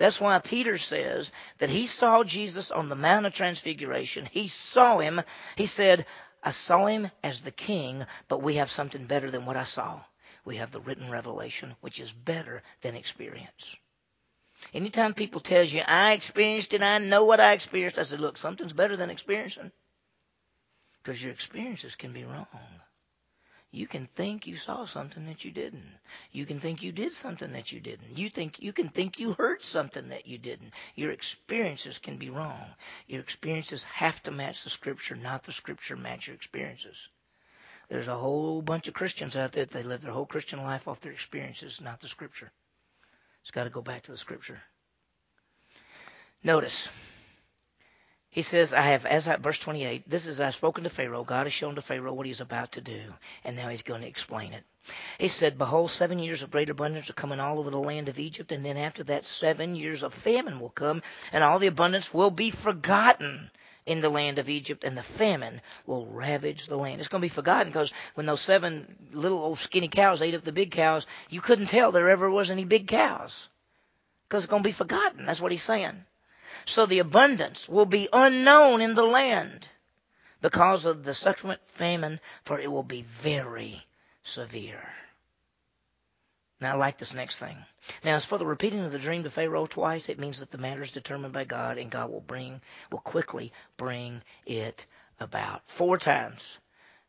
[0.00, 4.26] That's why Peter says that he saw Jesus on the Mount of Transfiguration.
[4.32, 5.20] He saw him.
[5.56, 6.06] He said,
[6.42, 10.00] I saw him as the king, but we have something better than what I saw.
[10.46, 13.76] We have the written revelation, which is better than experience.
[14.72, 18.38] Anytime people tells you, I experienced it, I know what I experienced, I said, look,
[18.38, 19.70] something's better than experiencing.
[21.02, 22.46] Because your experiences can be wrong.
[23.72, 25.98] You can think you saw something that you didn't.
[26.32, 28.18] You can think you did something that you didn't.
[28.18, 30.72] You think you can think you heard something that you didn't.
[30.96, 32.74] Your experiences can be wrong.
[33.06, 36.96] Your experiences have to match the scripture, not the scripture match your experiences.
[37.88, 40.88] There's a whole bunch of Christians out there that they live their whole Christian life
[40.88, 42.50] off their experiences, not the scripture.
[43.42, 44.60] It's got to go back to the scripture.
[46.42, 46.88] Notice
[48.32, 51.24] he says, I have, as I, verse 28, this is, I've spoken to Pharaoh.
[51.24, 53.12] God has shown to Pharaoh what he's about to do,
[53.42, 54.62] and now he's going to explain it.
[55.18, 58.20] He said, Behold, seven years of great abundance are coming all over the land of
[58.20, 62.14] Egypt, and then after that, seven years of famine will come, and all the abundance
[62.14, 63.50] will be forgotten
[63.84, 67.00] in the land of Egypt, and the famine will ravage the land.
[67.00, 70.42] It's going to be forgotten because when those seven little old skinny cows ate up
[70.42, 73.48] the big cows, you couldn't tell there ever was any big cows
[74.28, 75.26] because it's going to be forgotten.
[75.26, 76.04] That's what he's saying.
[76.64, 79.68] So the abundance will be unknown in the land
[80.40, 83.86] because of the subsequent famine, for it will be very
[84.22, 84.82] severe.
[86.60, 87.56] Now, I like this next thing.
[88.04, 90.58] Now, as for the repeating of the dream to Pharaoh twice, it means that the
[90.58, 92.60] matter is determined by God, and God will bring,
[92.92, 94.84] will quickly bring it
[95.18, 95.62] about.
[95.66, 96.58] Four times,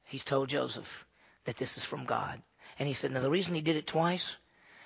[0.05, 1.05] he's told Joseph
[1.43, 2.41] that this is from God,
[2.79, 4.37] and he said, now the reason he did it twice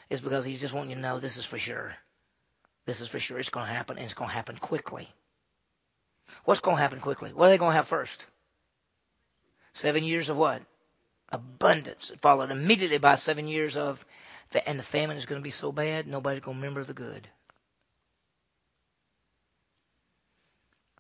[0.10, 1.96] is because he's just wanting you to know this is for sure.
[2.86, 3.40] This is for sure.
[3.40, 5.10] It's going to happen, and it's going to happen quickly.
[6.44, 7.34] What's going to happen quickly?
[7.34, 8.26] What are they going to have first?
[9.74, 10.62] Seven years of what?
[11.30, 12.12] Abundance.
[12.22, 14.06] Followed immediately by seven years of,
[14.66, 17.28] and the famine is going to be so bad, nobody's going to remember the good.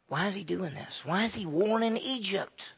[0.07, 1.03] Why is he doing this?
[1.05, 2.69] Why is he warning Egypt?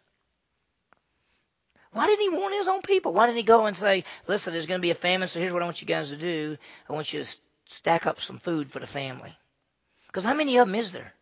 [1.92, 3.14] Why didn't he warn his own people?
[3.14, 5.52] Why didn't he go and say, listen, there's going to be a famine, so here's
[5.52, 6.58] what I want you guys to do.
[6.88, 7.38] I want you to
[7.70, 9.36] stack up some food for the family.
[10.08, 11.14] Because how many of them is there?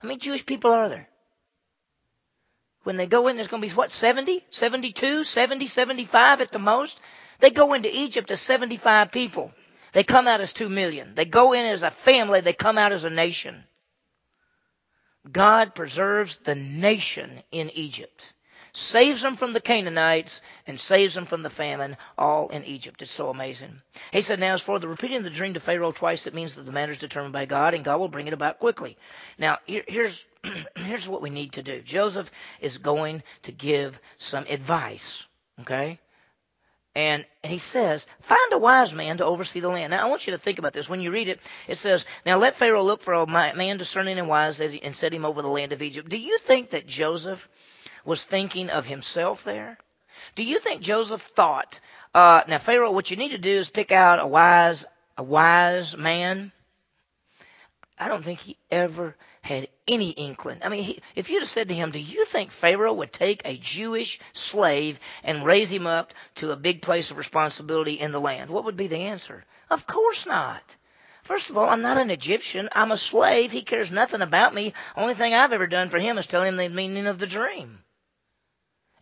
[0.00, 1.08] How many Jewish people are there?
[2.82, 6.58] When they go in, there's going to be what, 70, 72, 70, 75 at the
[6.58, 6.98] most?
[7.38, 9.52] They go into Egypt as 75 people.
[9.92, 11.14] They come out as 2 million.
[11.14, 12.40] They go in as a family.
[12.40, 13.64] They come out as a nation.
[15.30, 18.24] God preserves the nation in Egypt
[18.72, 23.02] saves them from the Canaanites, and saves them from the famine, all in Egypt.
[23.02, 23.80] It's so amazing.
[24.12, 26.54] He said, Now, as for the repeating of the dream to Pharaoh twice, it means
[26.54, 28.96] that the matter is determined by God, and God will bring it about quickly.
[29.38, 30.24] Now, here, here's,
[30.76, 32.30] here's what we need to do Joseph
[32.60, 35.26] is going to give some advice,
[35.60, 35.98] okay?
[36.94, 39.92] And, and he says, find a wise man to oversee the land.
[39.92, 40.88] Now, I want you to think about this.
[40.88, 44.28] When you read it, it says, Now let Pharaoh look for a man discerning and
[44.28, 46.08] wise and set him over the land of Egypt.
[46.08, 47.48] Do you think that Joseph
[48.04, 49.78] was thinking of himself there?
[50.34, 51.80] Do you think Joseph thought,
[52.14, 54.84] uh, now Pharaoh, what you need to do is pick out a wise,
[55.16, 56.52] a wise man?
[57.98, 60.60] I don't think he ever had any inkling.
[60.62, 63.42] I mean, he, if you'd have said to him, do you think Pharaoh would take
[63.44, 68.20] a Jewish slave and raise him up to a big place of responsibility in the
[68.20, 68.50] land?
[68.50, 69.44] What would be the answer?
[69.68, 70.76] Of course not.
[71.24, 72.70] First of all, I'm not an Egyptian.
[72.72, 73.52] I'm a slave.
[73.52, 74.72] He cares nothing about me.
[74.96, 77.80] Only thing I've ever done for him is tell him the meaning of the dream.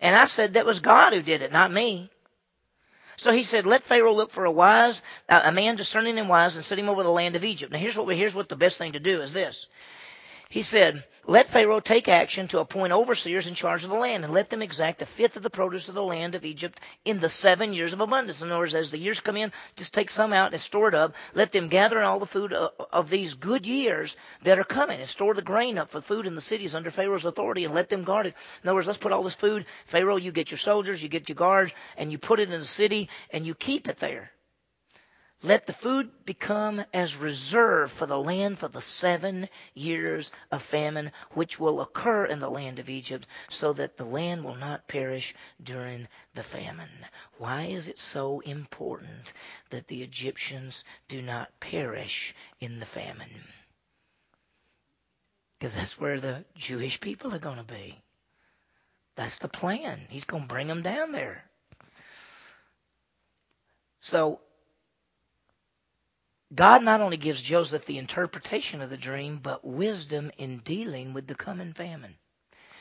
[0.01, 2.11] And I said that was God who did it, not me.
[3.17, 6.65] So he said, let Pharaoh look for a wise, a man discerning and wise and
[6.65, 7.73] set him over the land of Egypt.
[7.73, 9.67] Now here's what, we, here's what the best thing to do is this.
[10.51, 14.33] He said, Let Pharaoh take action to appoint overseers in charge of the land, and
[14.33, 17.29] let them exact a fifth of the produce of the land of Egypt in the
[17.29, 18.41] seven years of abundance.
[18.41, 20.95] In other words, as the years come in, just take some out and store it
[20.95, 21.15] up.
[21.35, 25.09] Let them gather in all the food of these good years that are coming, and
[25.09, 28.05] store the grain up for food in the cities under Pharaoh's authority, and let them
[28.05, 28.35] guard it.
[28.63, 31.29] In other words, let's put all this food, Pharaoh, you get your soldiers, you get
[31.29, 34.31] your guards, and you put it in the city, and you keep it there.
[35.43, 41.13] Let the food become as reserve for the land for the seven years of famine
[41.31, 45.37] which will occur in the land of Egypt, so that the land will not perish
[45.63, 47.07] during the famine.
[47.37, 49.33] Why is it so important
[49.71, 53.45] that the Egyptians do not perish in the famine?
[55.53, 58.03] Because that's where the Jewish people are going to be.
[59.15, 60.01] That's the plan.
[60.09, 61.45] He's going to bring them down there.
[64.01, 64.41] So
[66.55, 71.27] God not only gives Joseph the interpretation of the dream, but wisdom in dealing with
[71.27, 72.15] the coming famine.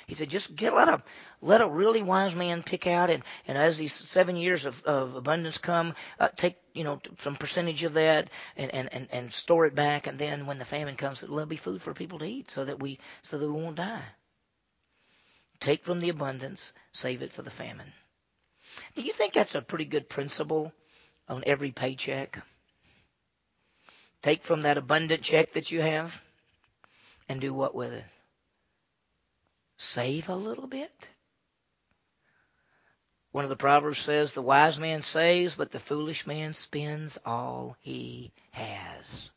[0.07, 1.03] He said, just get, let a,
[1.41, 5.15] let a really wise man pick out and, and as these seven years of, of
[5.15, 9.65] abundance come, uh, take, you know, some percentage of that and, and, and, and store
[9.65, 10.07] it back.
[10.07, 12.79] And then when the famine comes, there'll be food for people to eat so that
[12.79, 14.05] we, so that we won't die.
[15.59, 17.91] Take from the abundance, save it for the famine.
[18.95, 20.71] Do you think that's a pretty good principle
[21.27, 22.41] on every paycheck?
[24.27, 26.21] Take from that abundant check that you have
[27.29, 28.03] and do what with it?
[29.77, 31.07] Save a little bit?
[33.31, 37.77] One of the Proverbs says, The wise man saves, but the foolish man spends all
[37.79, 39.31] he has.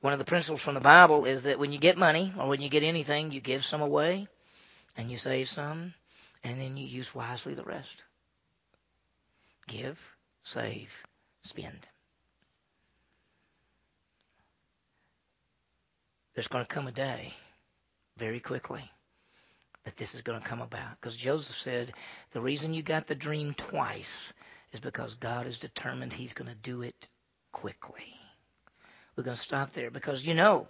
[0.00, 2.62] One of the principles from the Bible is that when you get money or when
[2.62, 4.26] you get anything, you give some away
[4.96, 5.94] and you save some
[6.42, 7.94] and then you use wisely the rest.
[9.68, 10.00] Give,
[10.42, 10.90] save,
[11.44, 11.86] spend.
[16.34, 17.32] There's going to come a day
[18.16, 18.90] very quickly
[19.84, 21.00] that this is going to come about.
[21.00, 21.92] Because Joseph said,
[22.32, 24.32] the reason you got the dream twice
[24.72, 27.08] is because God is determined he's going to do it
[27.52, 28.14] quickly.
[29.16, 30.68] We're going to stop there because you know,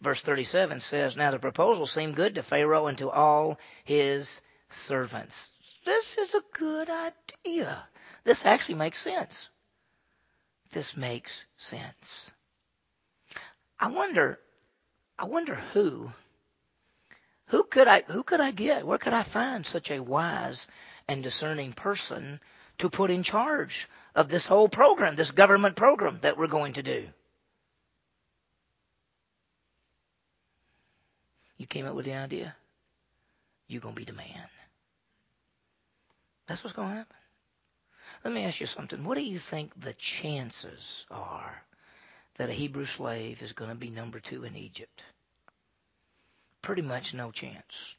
[0.00, 5.50] verse 37 says, Now the proposal seemed good to Pharaoh and to all his servants.
[5.84, 7.84] This is a good idea.
[8.24, 9.48] This actually makes sense.
[10.72, 12.30] This makes sense.
[13.78, 14.38] I wonder
[15.20, 16.10] I wonder who
[17.48, 18.86] who could I who could I get?
[18.86, 20.66] Where could I find such a wise
[21.06, 22.40] and discerning person
[22.78, 26.82] to put in charge of this whole program, this government program that we're going to
[26.82, 27.06] do?
[31.58, 32.56] You came up with the idea.
[33.68, 34.48] You're going to be the man.
[36.46, 37.16] That's what's going to happen.
[38.24, 39.04] Let me ask you something.
[39.04, 41.62] What do you think the chances are
[42.40, 45.02] that a Hebrew slave is going to be number two in Egypt?
[46.62, 47.96] Pretty much no chance.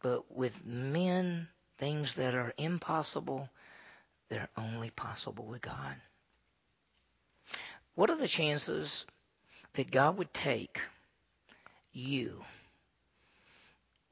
[0.00, 3.50] But with men, things that are impossible,
[4.30, 5.94] they're only possible with God.
[7.94, 9.04] What are the chances
[9.74, 10.80] that God would take
[11.92, 12.42] you,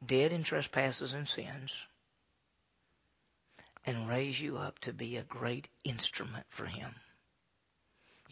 [0.05, 1.87] dead in trespasses and sins,
[3.87, 6.95] and raise you up to be a great instrument for Him?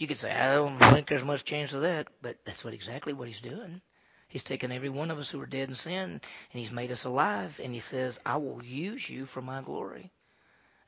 [0.03, 3.13] You could say, I don't think there's much chance of that, but that's what exactly
[3.13, 3.81] what he's doing.
[4.27, 7.05] He's taken every one of us who are dead in sin and he's made us
[7.05, 10.11] alive and he says, I will use you for my glory.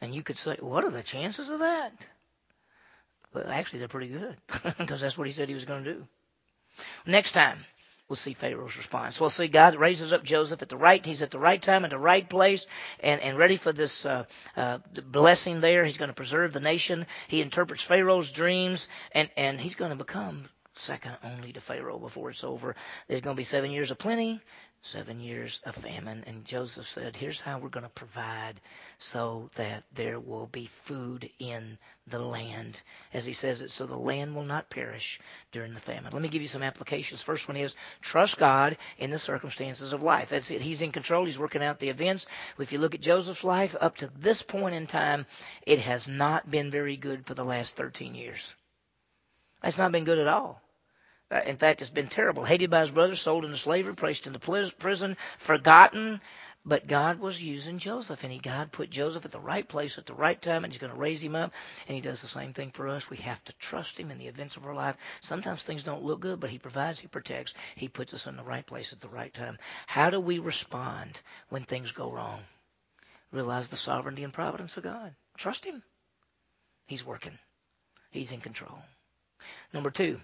[0.00, 1.92] And you could say, what are the chances of that?
[3.32, 4.36] Well, actually, they're pretty good
[4.78, 6.08] because that's what he said he was going to do.
[7.06, 7.64] Next time,
[8.08, 9.20] we'll see Pharaoh's response.
[9.20, 11.90] We'll see God raises up Joseph at the right, he's at the right time, at
[11.90, 12.66] the right place,
[13.00, 14.24] and, and ready for this uh,
[14.56, 15.84] uh, blessing there.
[15.84, 17.06] He's going to preserve the nation.
[17.28, 22.30] He interprets Pharaoh's dreams, and, and he's going to become second only to Pharaoh before
[22.30, 22.74] it's over.
[23.08, 24.40] There's going to be seven years of plenty,
[24.82, 26.24] seven years of famine.
[26.26, 28.60] And Joseph said, Here's how we're going to provide
[28.98, 32.80] so that there will be food in the land.
[33.12, 35.20] As he says it, so the land will not perish
[35.52, 36.12] during the famine.
[36.12, 37.22] Let me give you some applications.
[37.22, 40.28] First one is trust God in the circumstances of life.
[40.28, 40.60] That's it.
[40.60, 41.24] He's in control.
[41.24, 42.26] He's working out the events.
[42.58, 45.26] If you look at Joseph's life up to this point in time,
[45.62, 48.54] it has not been very good for the last 13 years.
[49.62, 50.60] It's not been good at all.
[51.30, 52.44] Uh, in fact, it's been terrible.
[52.44, 56.20] Hated by his brothers, sold into slavery, placed into prison, forgotten.
[56.66, 60.06] But God was using Joseph, and he God put Joseph at the right place at
[60.06, 61.52] the right time, and He's going to raise him up.
[61.86, 63.10] And He does the same thing for us.
[63.10, 64.96] We have to trust Him in the events of our life.
[65.20, 68.42] Sometimes things don't look good, but He provides, He protects, He puts us in the
[68.42, 69.58] right place at the right time.
[69.86, 71.20] How do we respond
[71.50, 72.40] when things go wrong?
[73.30, 75.14] Realize the sovereignty and providence of God.
[75.36, 75.82] Trust Him.
[76.86, 77.38] He's working.
[78.10, 78.78] He's in control.
[79.74, 80.18] Number two,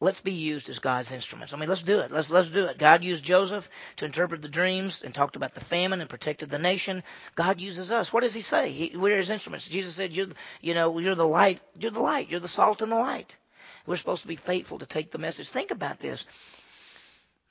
[0.00, 1.52] let's be used as God's instruments.
[1.52, 2.10] I mean, let's do it.
[2.10, 2.78] Let's let's do it.
[2.78, 6.58] God used Joseph to interpret the dreams and talked about the famine and protected the
[6.58, 7.02] nation.
[7.34, 8.12] God uses us.
[8.12, 8.70] What does He say?
[8.70, 9.68] He, we're His instruments.
[9.68, 11.60] Jesus said, "You, you know, you're the light.
[11.78, 12.30] You're the light.
[12.30, 13.36] You're the salt and the light."
[13.86, 15.48] We're supposed to be faithful to take the message.
[15.48, 16.26] Think about this.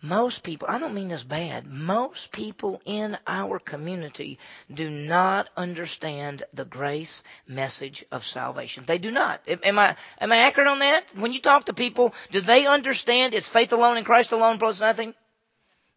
[0.02, 4.40] Most people, I don't mean this bad, most people in our community
[4.74, 8.86] do not understand the grace message of salvation.
[8.88, 9.42] They do not.
[9.48, 11.04] Am I, am I accurate on that?
[11.16, 14.80] When you talk to people, do they understand it's faith alone and Christ alone plus
[14.80, 15.14] nothing?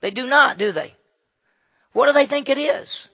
[0.00, 0.96] They do not, do they?
[1.92, 3.06] What do they think it is?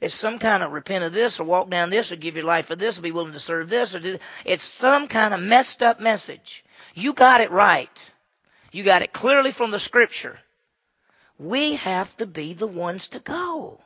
[0.00, 2.66] It's some kind of repent of this or walk down this or give your life
[2.66, 5.84] for this or be willing to serve this or do, it's some kind of messed
[5.84, 6.64] up message.
[6.94, 8.10] You got it right.
[8.72, 10.40] You got it clearly from the scripture.
[11.38, 13.80] We have to be the ones to go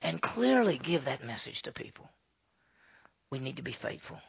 [0.00, 2.08] and clearly give that message to people.
[3.30, 4.20] We need to be faithful.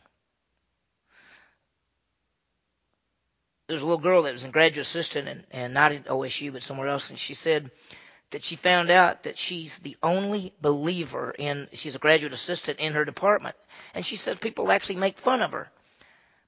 [3.68, 6.64] There's a little girl that was in graduate assistant and, and not at OSU but
[6.64, 7.72] somewhere else, and she said
[8.32, 12.94] that she found out that she's the only believer in she's a graduate assistant in
[12.94, 13.56] her department.
[13.94, 15.70] And she said people actually make fun of her.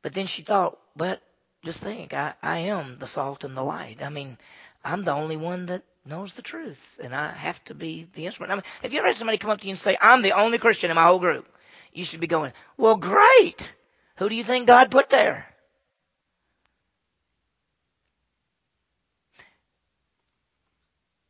[0.02, 1.22] But then she thought, but
[1.64, 4.02] just think, I, I am the salt and the light.
[4.02, 4.38] I mean,
[4.84, 8.52] I'm the only one that knows the truth, and I have to be the instrument.
[8.52, 10.32] I mean, have you ever had somebody come up to you and say, I'm the
[10.32, 11.48] only Christian in my whole group?
[11.94, 13.74] You should be going, well, great.
[14.18, 15.48] Who do you think God put there?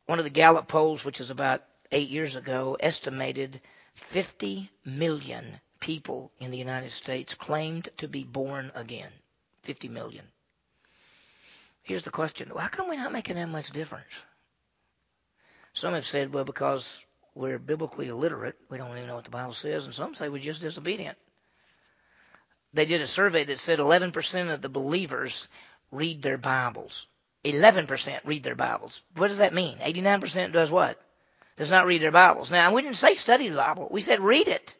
[0.06, 3.60] One of the Gallup polls, which is about eight years ago, estimated
[3.94, 9.10] 50 million people in the United States claimed to be born again.
[9.68, 10.24] 50 million.
[11.82, 14.14] Here's the question why come we're not making that much difference?
[15.74, 17.04] Some have said, well, because
[17.34, 20.40] we're biblically illiterate, we don't even know what the Bible says, and some say we're
[20.40, 21.18] just disobedient.
[22.72, 25.46] They did a survey that said 11% of the believers
[25.90, 27.06] read their Bibles.
[27.44, 29.02] 11% read their Bibles.
[29.16, 29.76] What does that mean?
[29.76, 30.98] 89% does what?
[31.58, 32.50] Does not read their Bibles.
[32.50, 33.88] Now, we didn't say study the Bible.
[33.90, 34.74] We said read it.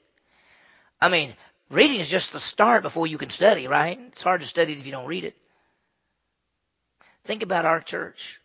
[0.99, 1.34] I mean,
[1.71, 4.01] Reading is just the start before you can study, right?
[4.12, 5.37] It's hard to study if you don't read it.
[7.25, 8.41] Think about our church.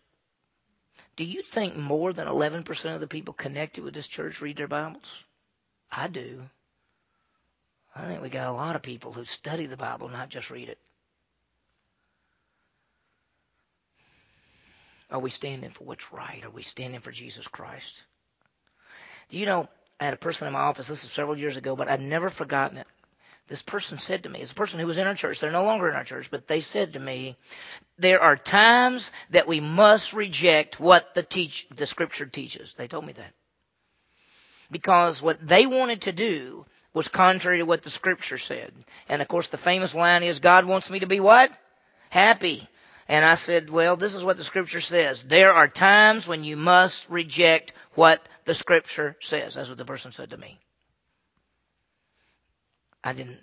[1.16, 4.68] Do you think more than 11% of the people connected with this church read their
[4.68, 5.24] Bibles?
[5.90, 6.42] I do.
[7.96, 10.68] I think we got a lot of people who study the Bible, not just read
[10.68, 10.80] it.
[15.10, 16.44] Are we standing for what's right?
[16.44, 18.04] Are we standing for Jesus Christ?
[19.30, 19.70] Do you know,
[20.00, 22.30] I had a person in my office, this is several years ago, but I've never
[22.30, 22.88] forgotten it
[23.48, 25.66] this person said to me, it's a person who was in our church, they're no
[25.66, 27.36] longer in our church, but they said to me,
[27.98, 32.74] there are times that we must reject what the teach, the scripture teaches.
[32.78, 33.34] They told me that.
[34.72, 38.72] Because what they wanted to do was contrary to what the scripture said.
[39.10, 41.52] And of course the famous line is, God wants me to be what?
[42.10, 42.68] Happy.
[43.10, 45.24] And I said, well, this is what the scripture says.
[45.24, 49.56] There are times when you must reject what the scripture says.
[49.56, 50.60] That's what the person said to me.
[53.04, 53.40] I didn't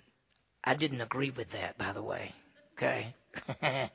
[0.63, 2.33] I didn't agree with that, by the way.
[2.73, 3.15] Okay?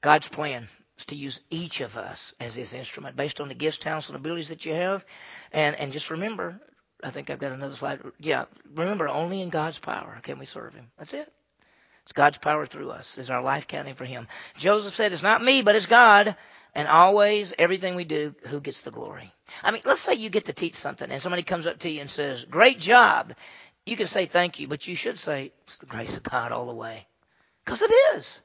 [0.00, 0.68] God's plan
[0.98, 4.16] is to use each of us as his instrument based on the gifts, talents, and
[4.16, 5.04] abilities that you have.
[5.52, 6.60] And and just remember,
[7.02, 8.00] I think I've got another slide.
[8.18, 10.90] Yeah, remember only in God's power can we serve him.
[10.98, 11.32] That's it.
[12.08, 13.18] It's God's power through us.
[13.18, 14.28] Is our life counting for him?
[14.56, 16.36] Joseph said, It's not me, but it's God.
[16.74, 19.30] And always, everything we do, who gets the glory?
[19.62, 22.00] I mean, let's say you get to teach something and somebody comes up to you
[22.00, 23.34] and says, great job.
[23.84, 26.64] You can say thank you, but you should say, it's the grace of God all
[26.64, 27.06] the way.
[27.62, 28.40] Because it is.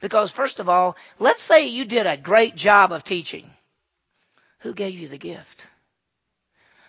[0.00, 3.50] Because first of all, let's say you did a great job of teaching.
[4.58, 5.66] Who gave you the gift?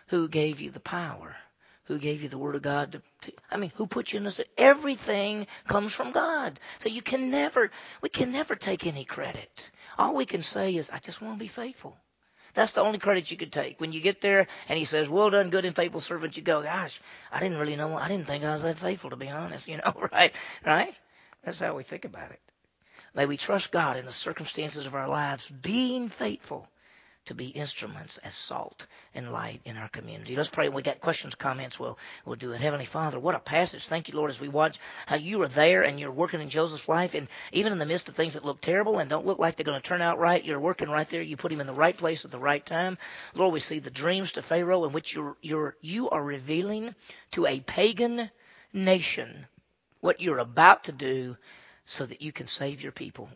[0.08, 1.38] Who gave you the power?
[1.88, 2.92] Who gave you the word of God?
[2.92, 4.42] To, to, I mean, who put you in this?
[4.58, 6.60] Everything comes from God.
[6.80, 7.72] So you can never,
[8.02, 9.70] we can never take any credit.
[9.98, 11.98] All we can say is, I just want to be faithful.
[12.54, 13.80] That's the only credit you could take.
[13.80, 16.62] When you get there and he says, Well done, good and faithful servant, you go,
[16.62, 17.00] Gosh,
[17.32, 19.78] I didn't really know, I didn't think I was that faithful, to be honest, you
[19.78, 20.34] know, right?
[20.66, 20.94] Right?
[21.44, 22.42] That's how we think about it.
[23.14, 26.68] May we trust God in the circumstances of our lives, being faithful
[27.28, 30.36] to be instruments as salt and light in our community.
[30.36, 30.70] Let's pray.
[30.70, 31.80] We got questions, comments.
[31.80, 32.62] We'll we'll do it.
[32.62, 33.86] Heavenly Father, what a passage!
[33.86, 36.90] Thank you, Lord, as we watch how you are there and you're working in Joseph's
[36.90, 39.56] life, and even in the midst of things that look terrible and don't look like
[39.56, 41.22] they're going to turn out right, you're working right there.
[41.22, 42.98] You put him in the right place at the right time.
[43.34, 46.96] Lord, we see the dreams to Pharaoh in which you're you're you are revealing
[47.32, 48.30] to a pagan
[48.74, 49.48] nation
[50.00, 51.38] what you're about to do
[51.86, 53.30] so that you can save your people.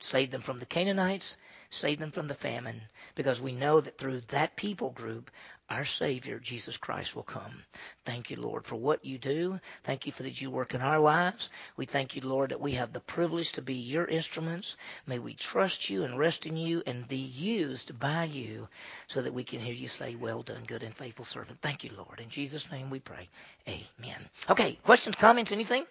[0.00, 1.36] Save them from the Canaanites,
[1.74, 2.80] save them from the famine,
[3.14, 5.30] because we know that through that people group,
[5.70, 7.64] our Savior, Jesus Christ, will come.
[8.04, 9.58] Thank you, Lord, for what you do.
[9.84, 11.48] Thank you for that you work in our lives.
[11.76, 14.76] We thank you, Lord, that we have the privilege to be your instruments.
[15.06, 18.68] May we trust you and rest in you and be used by you
[19.08, 21.60] so that we can hear you say, Well done, good and faithful servant.
[21.62, 22.20] Thank you, Lord.
[22.20, 23.28] In Jesus' name we pray.
[23.66, 24.28] Amen.
[24.50, 25.86] Okay, questions, comments, anything?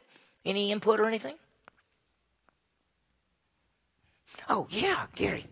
[0.45, 1.35] Any input or anything?
[4.49, 5.45] Oh, yeah, Gary.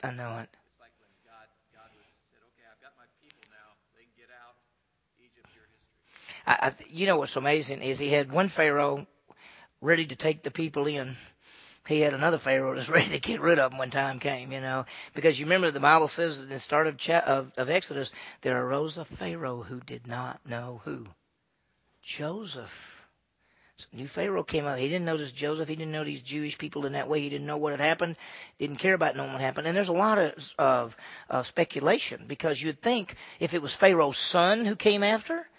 [5.20, 5.80] Egypt's your history."
[6.48, 9.08] I, I, you know what's amazing is he had one Pharaoh
[9.82, 11.18] ready to take the people in.
[11.88, 14.62] He had another Pharaoh that's ready to get rid of them when time came, you
[14.62, 14.86] know.
[15.16, 18.62] Because you remember the Bible says in the start of, cha- of, of Exodus, there
[18.62, 21.08] arose a Pharaoh who did not know who?
[22.04, 22.93] Joseph.
[23.78, 24.78] So new Pharaoh came up.
[24.78, 25.68] He didn't notice Joseph.
[25.68, 27.22] He didn't know these Jewish people in that way.
[27.22, 28.18] He didn't know what had happened.
[28.60, 29.66] Didn't care about knowing what happened.
[29.66, 30.98] And there's a lot of, of,
[31.28, 35.50] of speculation because you'd think if it was Pharaoh's son who came after,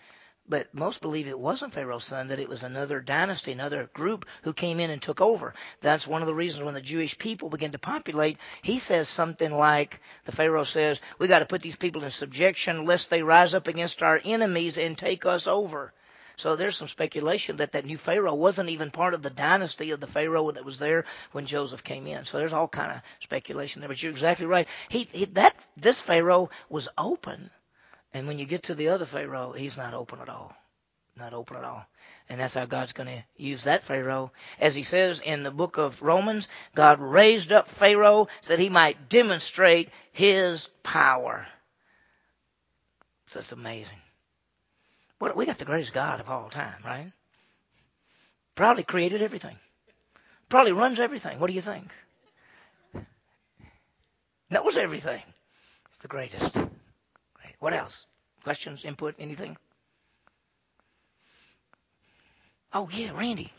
[0.48, 4.52] but most believe it wasn't Pharaoh's son, that it was another dynasty, another group who
[4.52, 5.52] came in and took over.
[5.80, 9.52] That's one of the reasons when the Jewish people begin to populate, he says something
[9.52, 13.54] like, the Pharaoh says, we got to put these people in subjection lest they rise
[13.54, 15.92] up against our enemies and take us over.
[16.36, 20.00] So there's some speculation that that new Pharaoh wasn't even part of the dynasty of
[20.00, 22.24] the Pharaoh that was there when Joseph came in.
[22.24, 23.88] So there's all kind of speculation there.
[23.88, 24.66] But you're exactly right.
[24.88, 27.50] He, he that this Pharaoh was open,
[28.12, 30.54] and when you get to the other Pharaoh, he's not open at all.
[31.16, 31.86] Not open at all.
[32.28, 34.32] And that's how God's going to use that Pharaoh.
[34.58, 38.68] As he says in the book of Romans, God raised up Pharaoh so that he
[38.68, 41.46] might demonstrate his power.
[43.28, 43.98] So it's amazing.
[45.24, 47.10] What, we got the greatest God of all time, right?
[48.54, 49.56] Probably created everything.
[50.50, 51.40] Probably runs everything.
[51.40, 51.90] What do you think?
[54.50, 55.22] Knows everything.
[56.02, 56.58] The greatest.
[57.58, 58.04] What else?
[58.42, 59.56] Questions, input, anything?
[62.74, 63.50] Oh, yeah, Randy.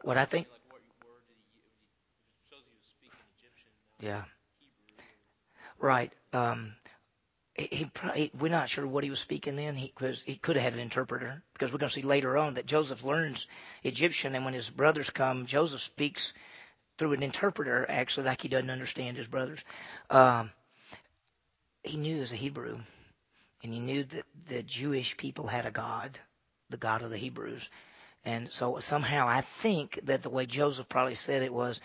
[0.00, 0.46] What I think.
[4.02, 4.24] Yeah.
[5.80, 6.12] Right.
[6.34, 6.74] Um,
[7.54, 9.76] he, he probably, we're not sure what he was speaking then.
[9.76, 12.54] He, cause he could have had an interpreter because we're going to see later on
[12.54, 13.46] that Joseph learns
[13.84, 16.32] Egyptian, and when his brothers come, Joseph speaks
[16.98, 19.60] through an interpreter, actually, like he doesn't understand his brothers.
[20.10, 20.50] Um,
[21.84, 22.78] he knew as a Hebrew,
[23.64, 26.18] and he knew that the Jewish people had a God,
[26.70, 27.68] the God of the Hebrews.
[28.24, 31.80] And so somehow I think that the way Joseph probably said it was,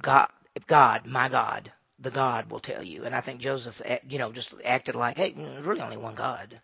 [0.00, 0.30] God,
[0.66, 3.04] God, my God, the God will tell you.
[3.04, 6.14] And I think Joseph, eh, you know, just acted like, hey, there's really only one
[6.14, 6.60] God.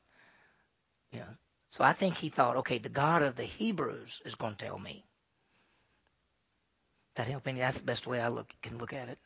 [1.12, 1.36] You know,
[1.70, 4.78] so I think he thought, okay, the God of the Hebrews is going to tell
[4.78, 5.04] me.
[7.16, 7.60] That help any?
[7.60, 9.18] That's the best way I look can look at it.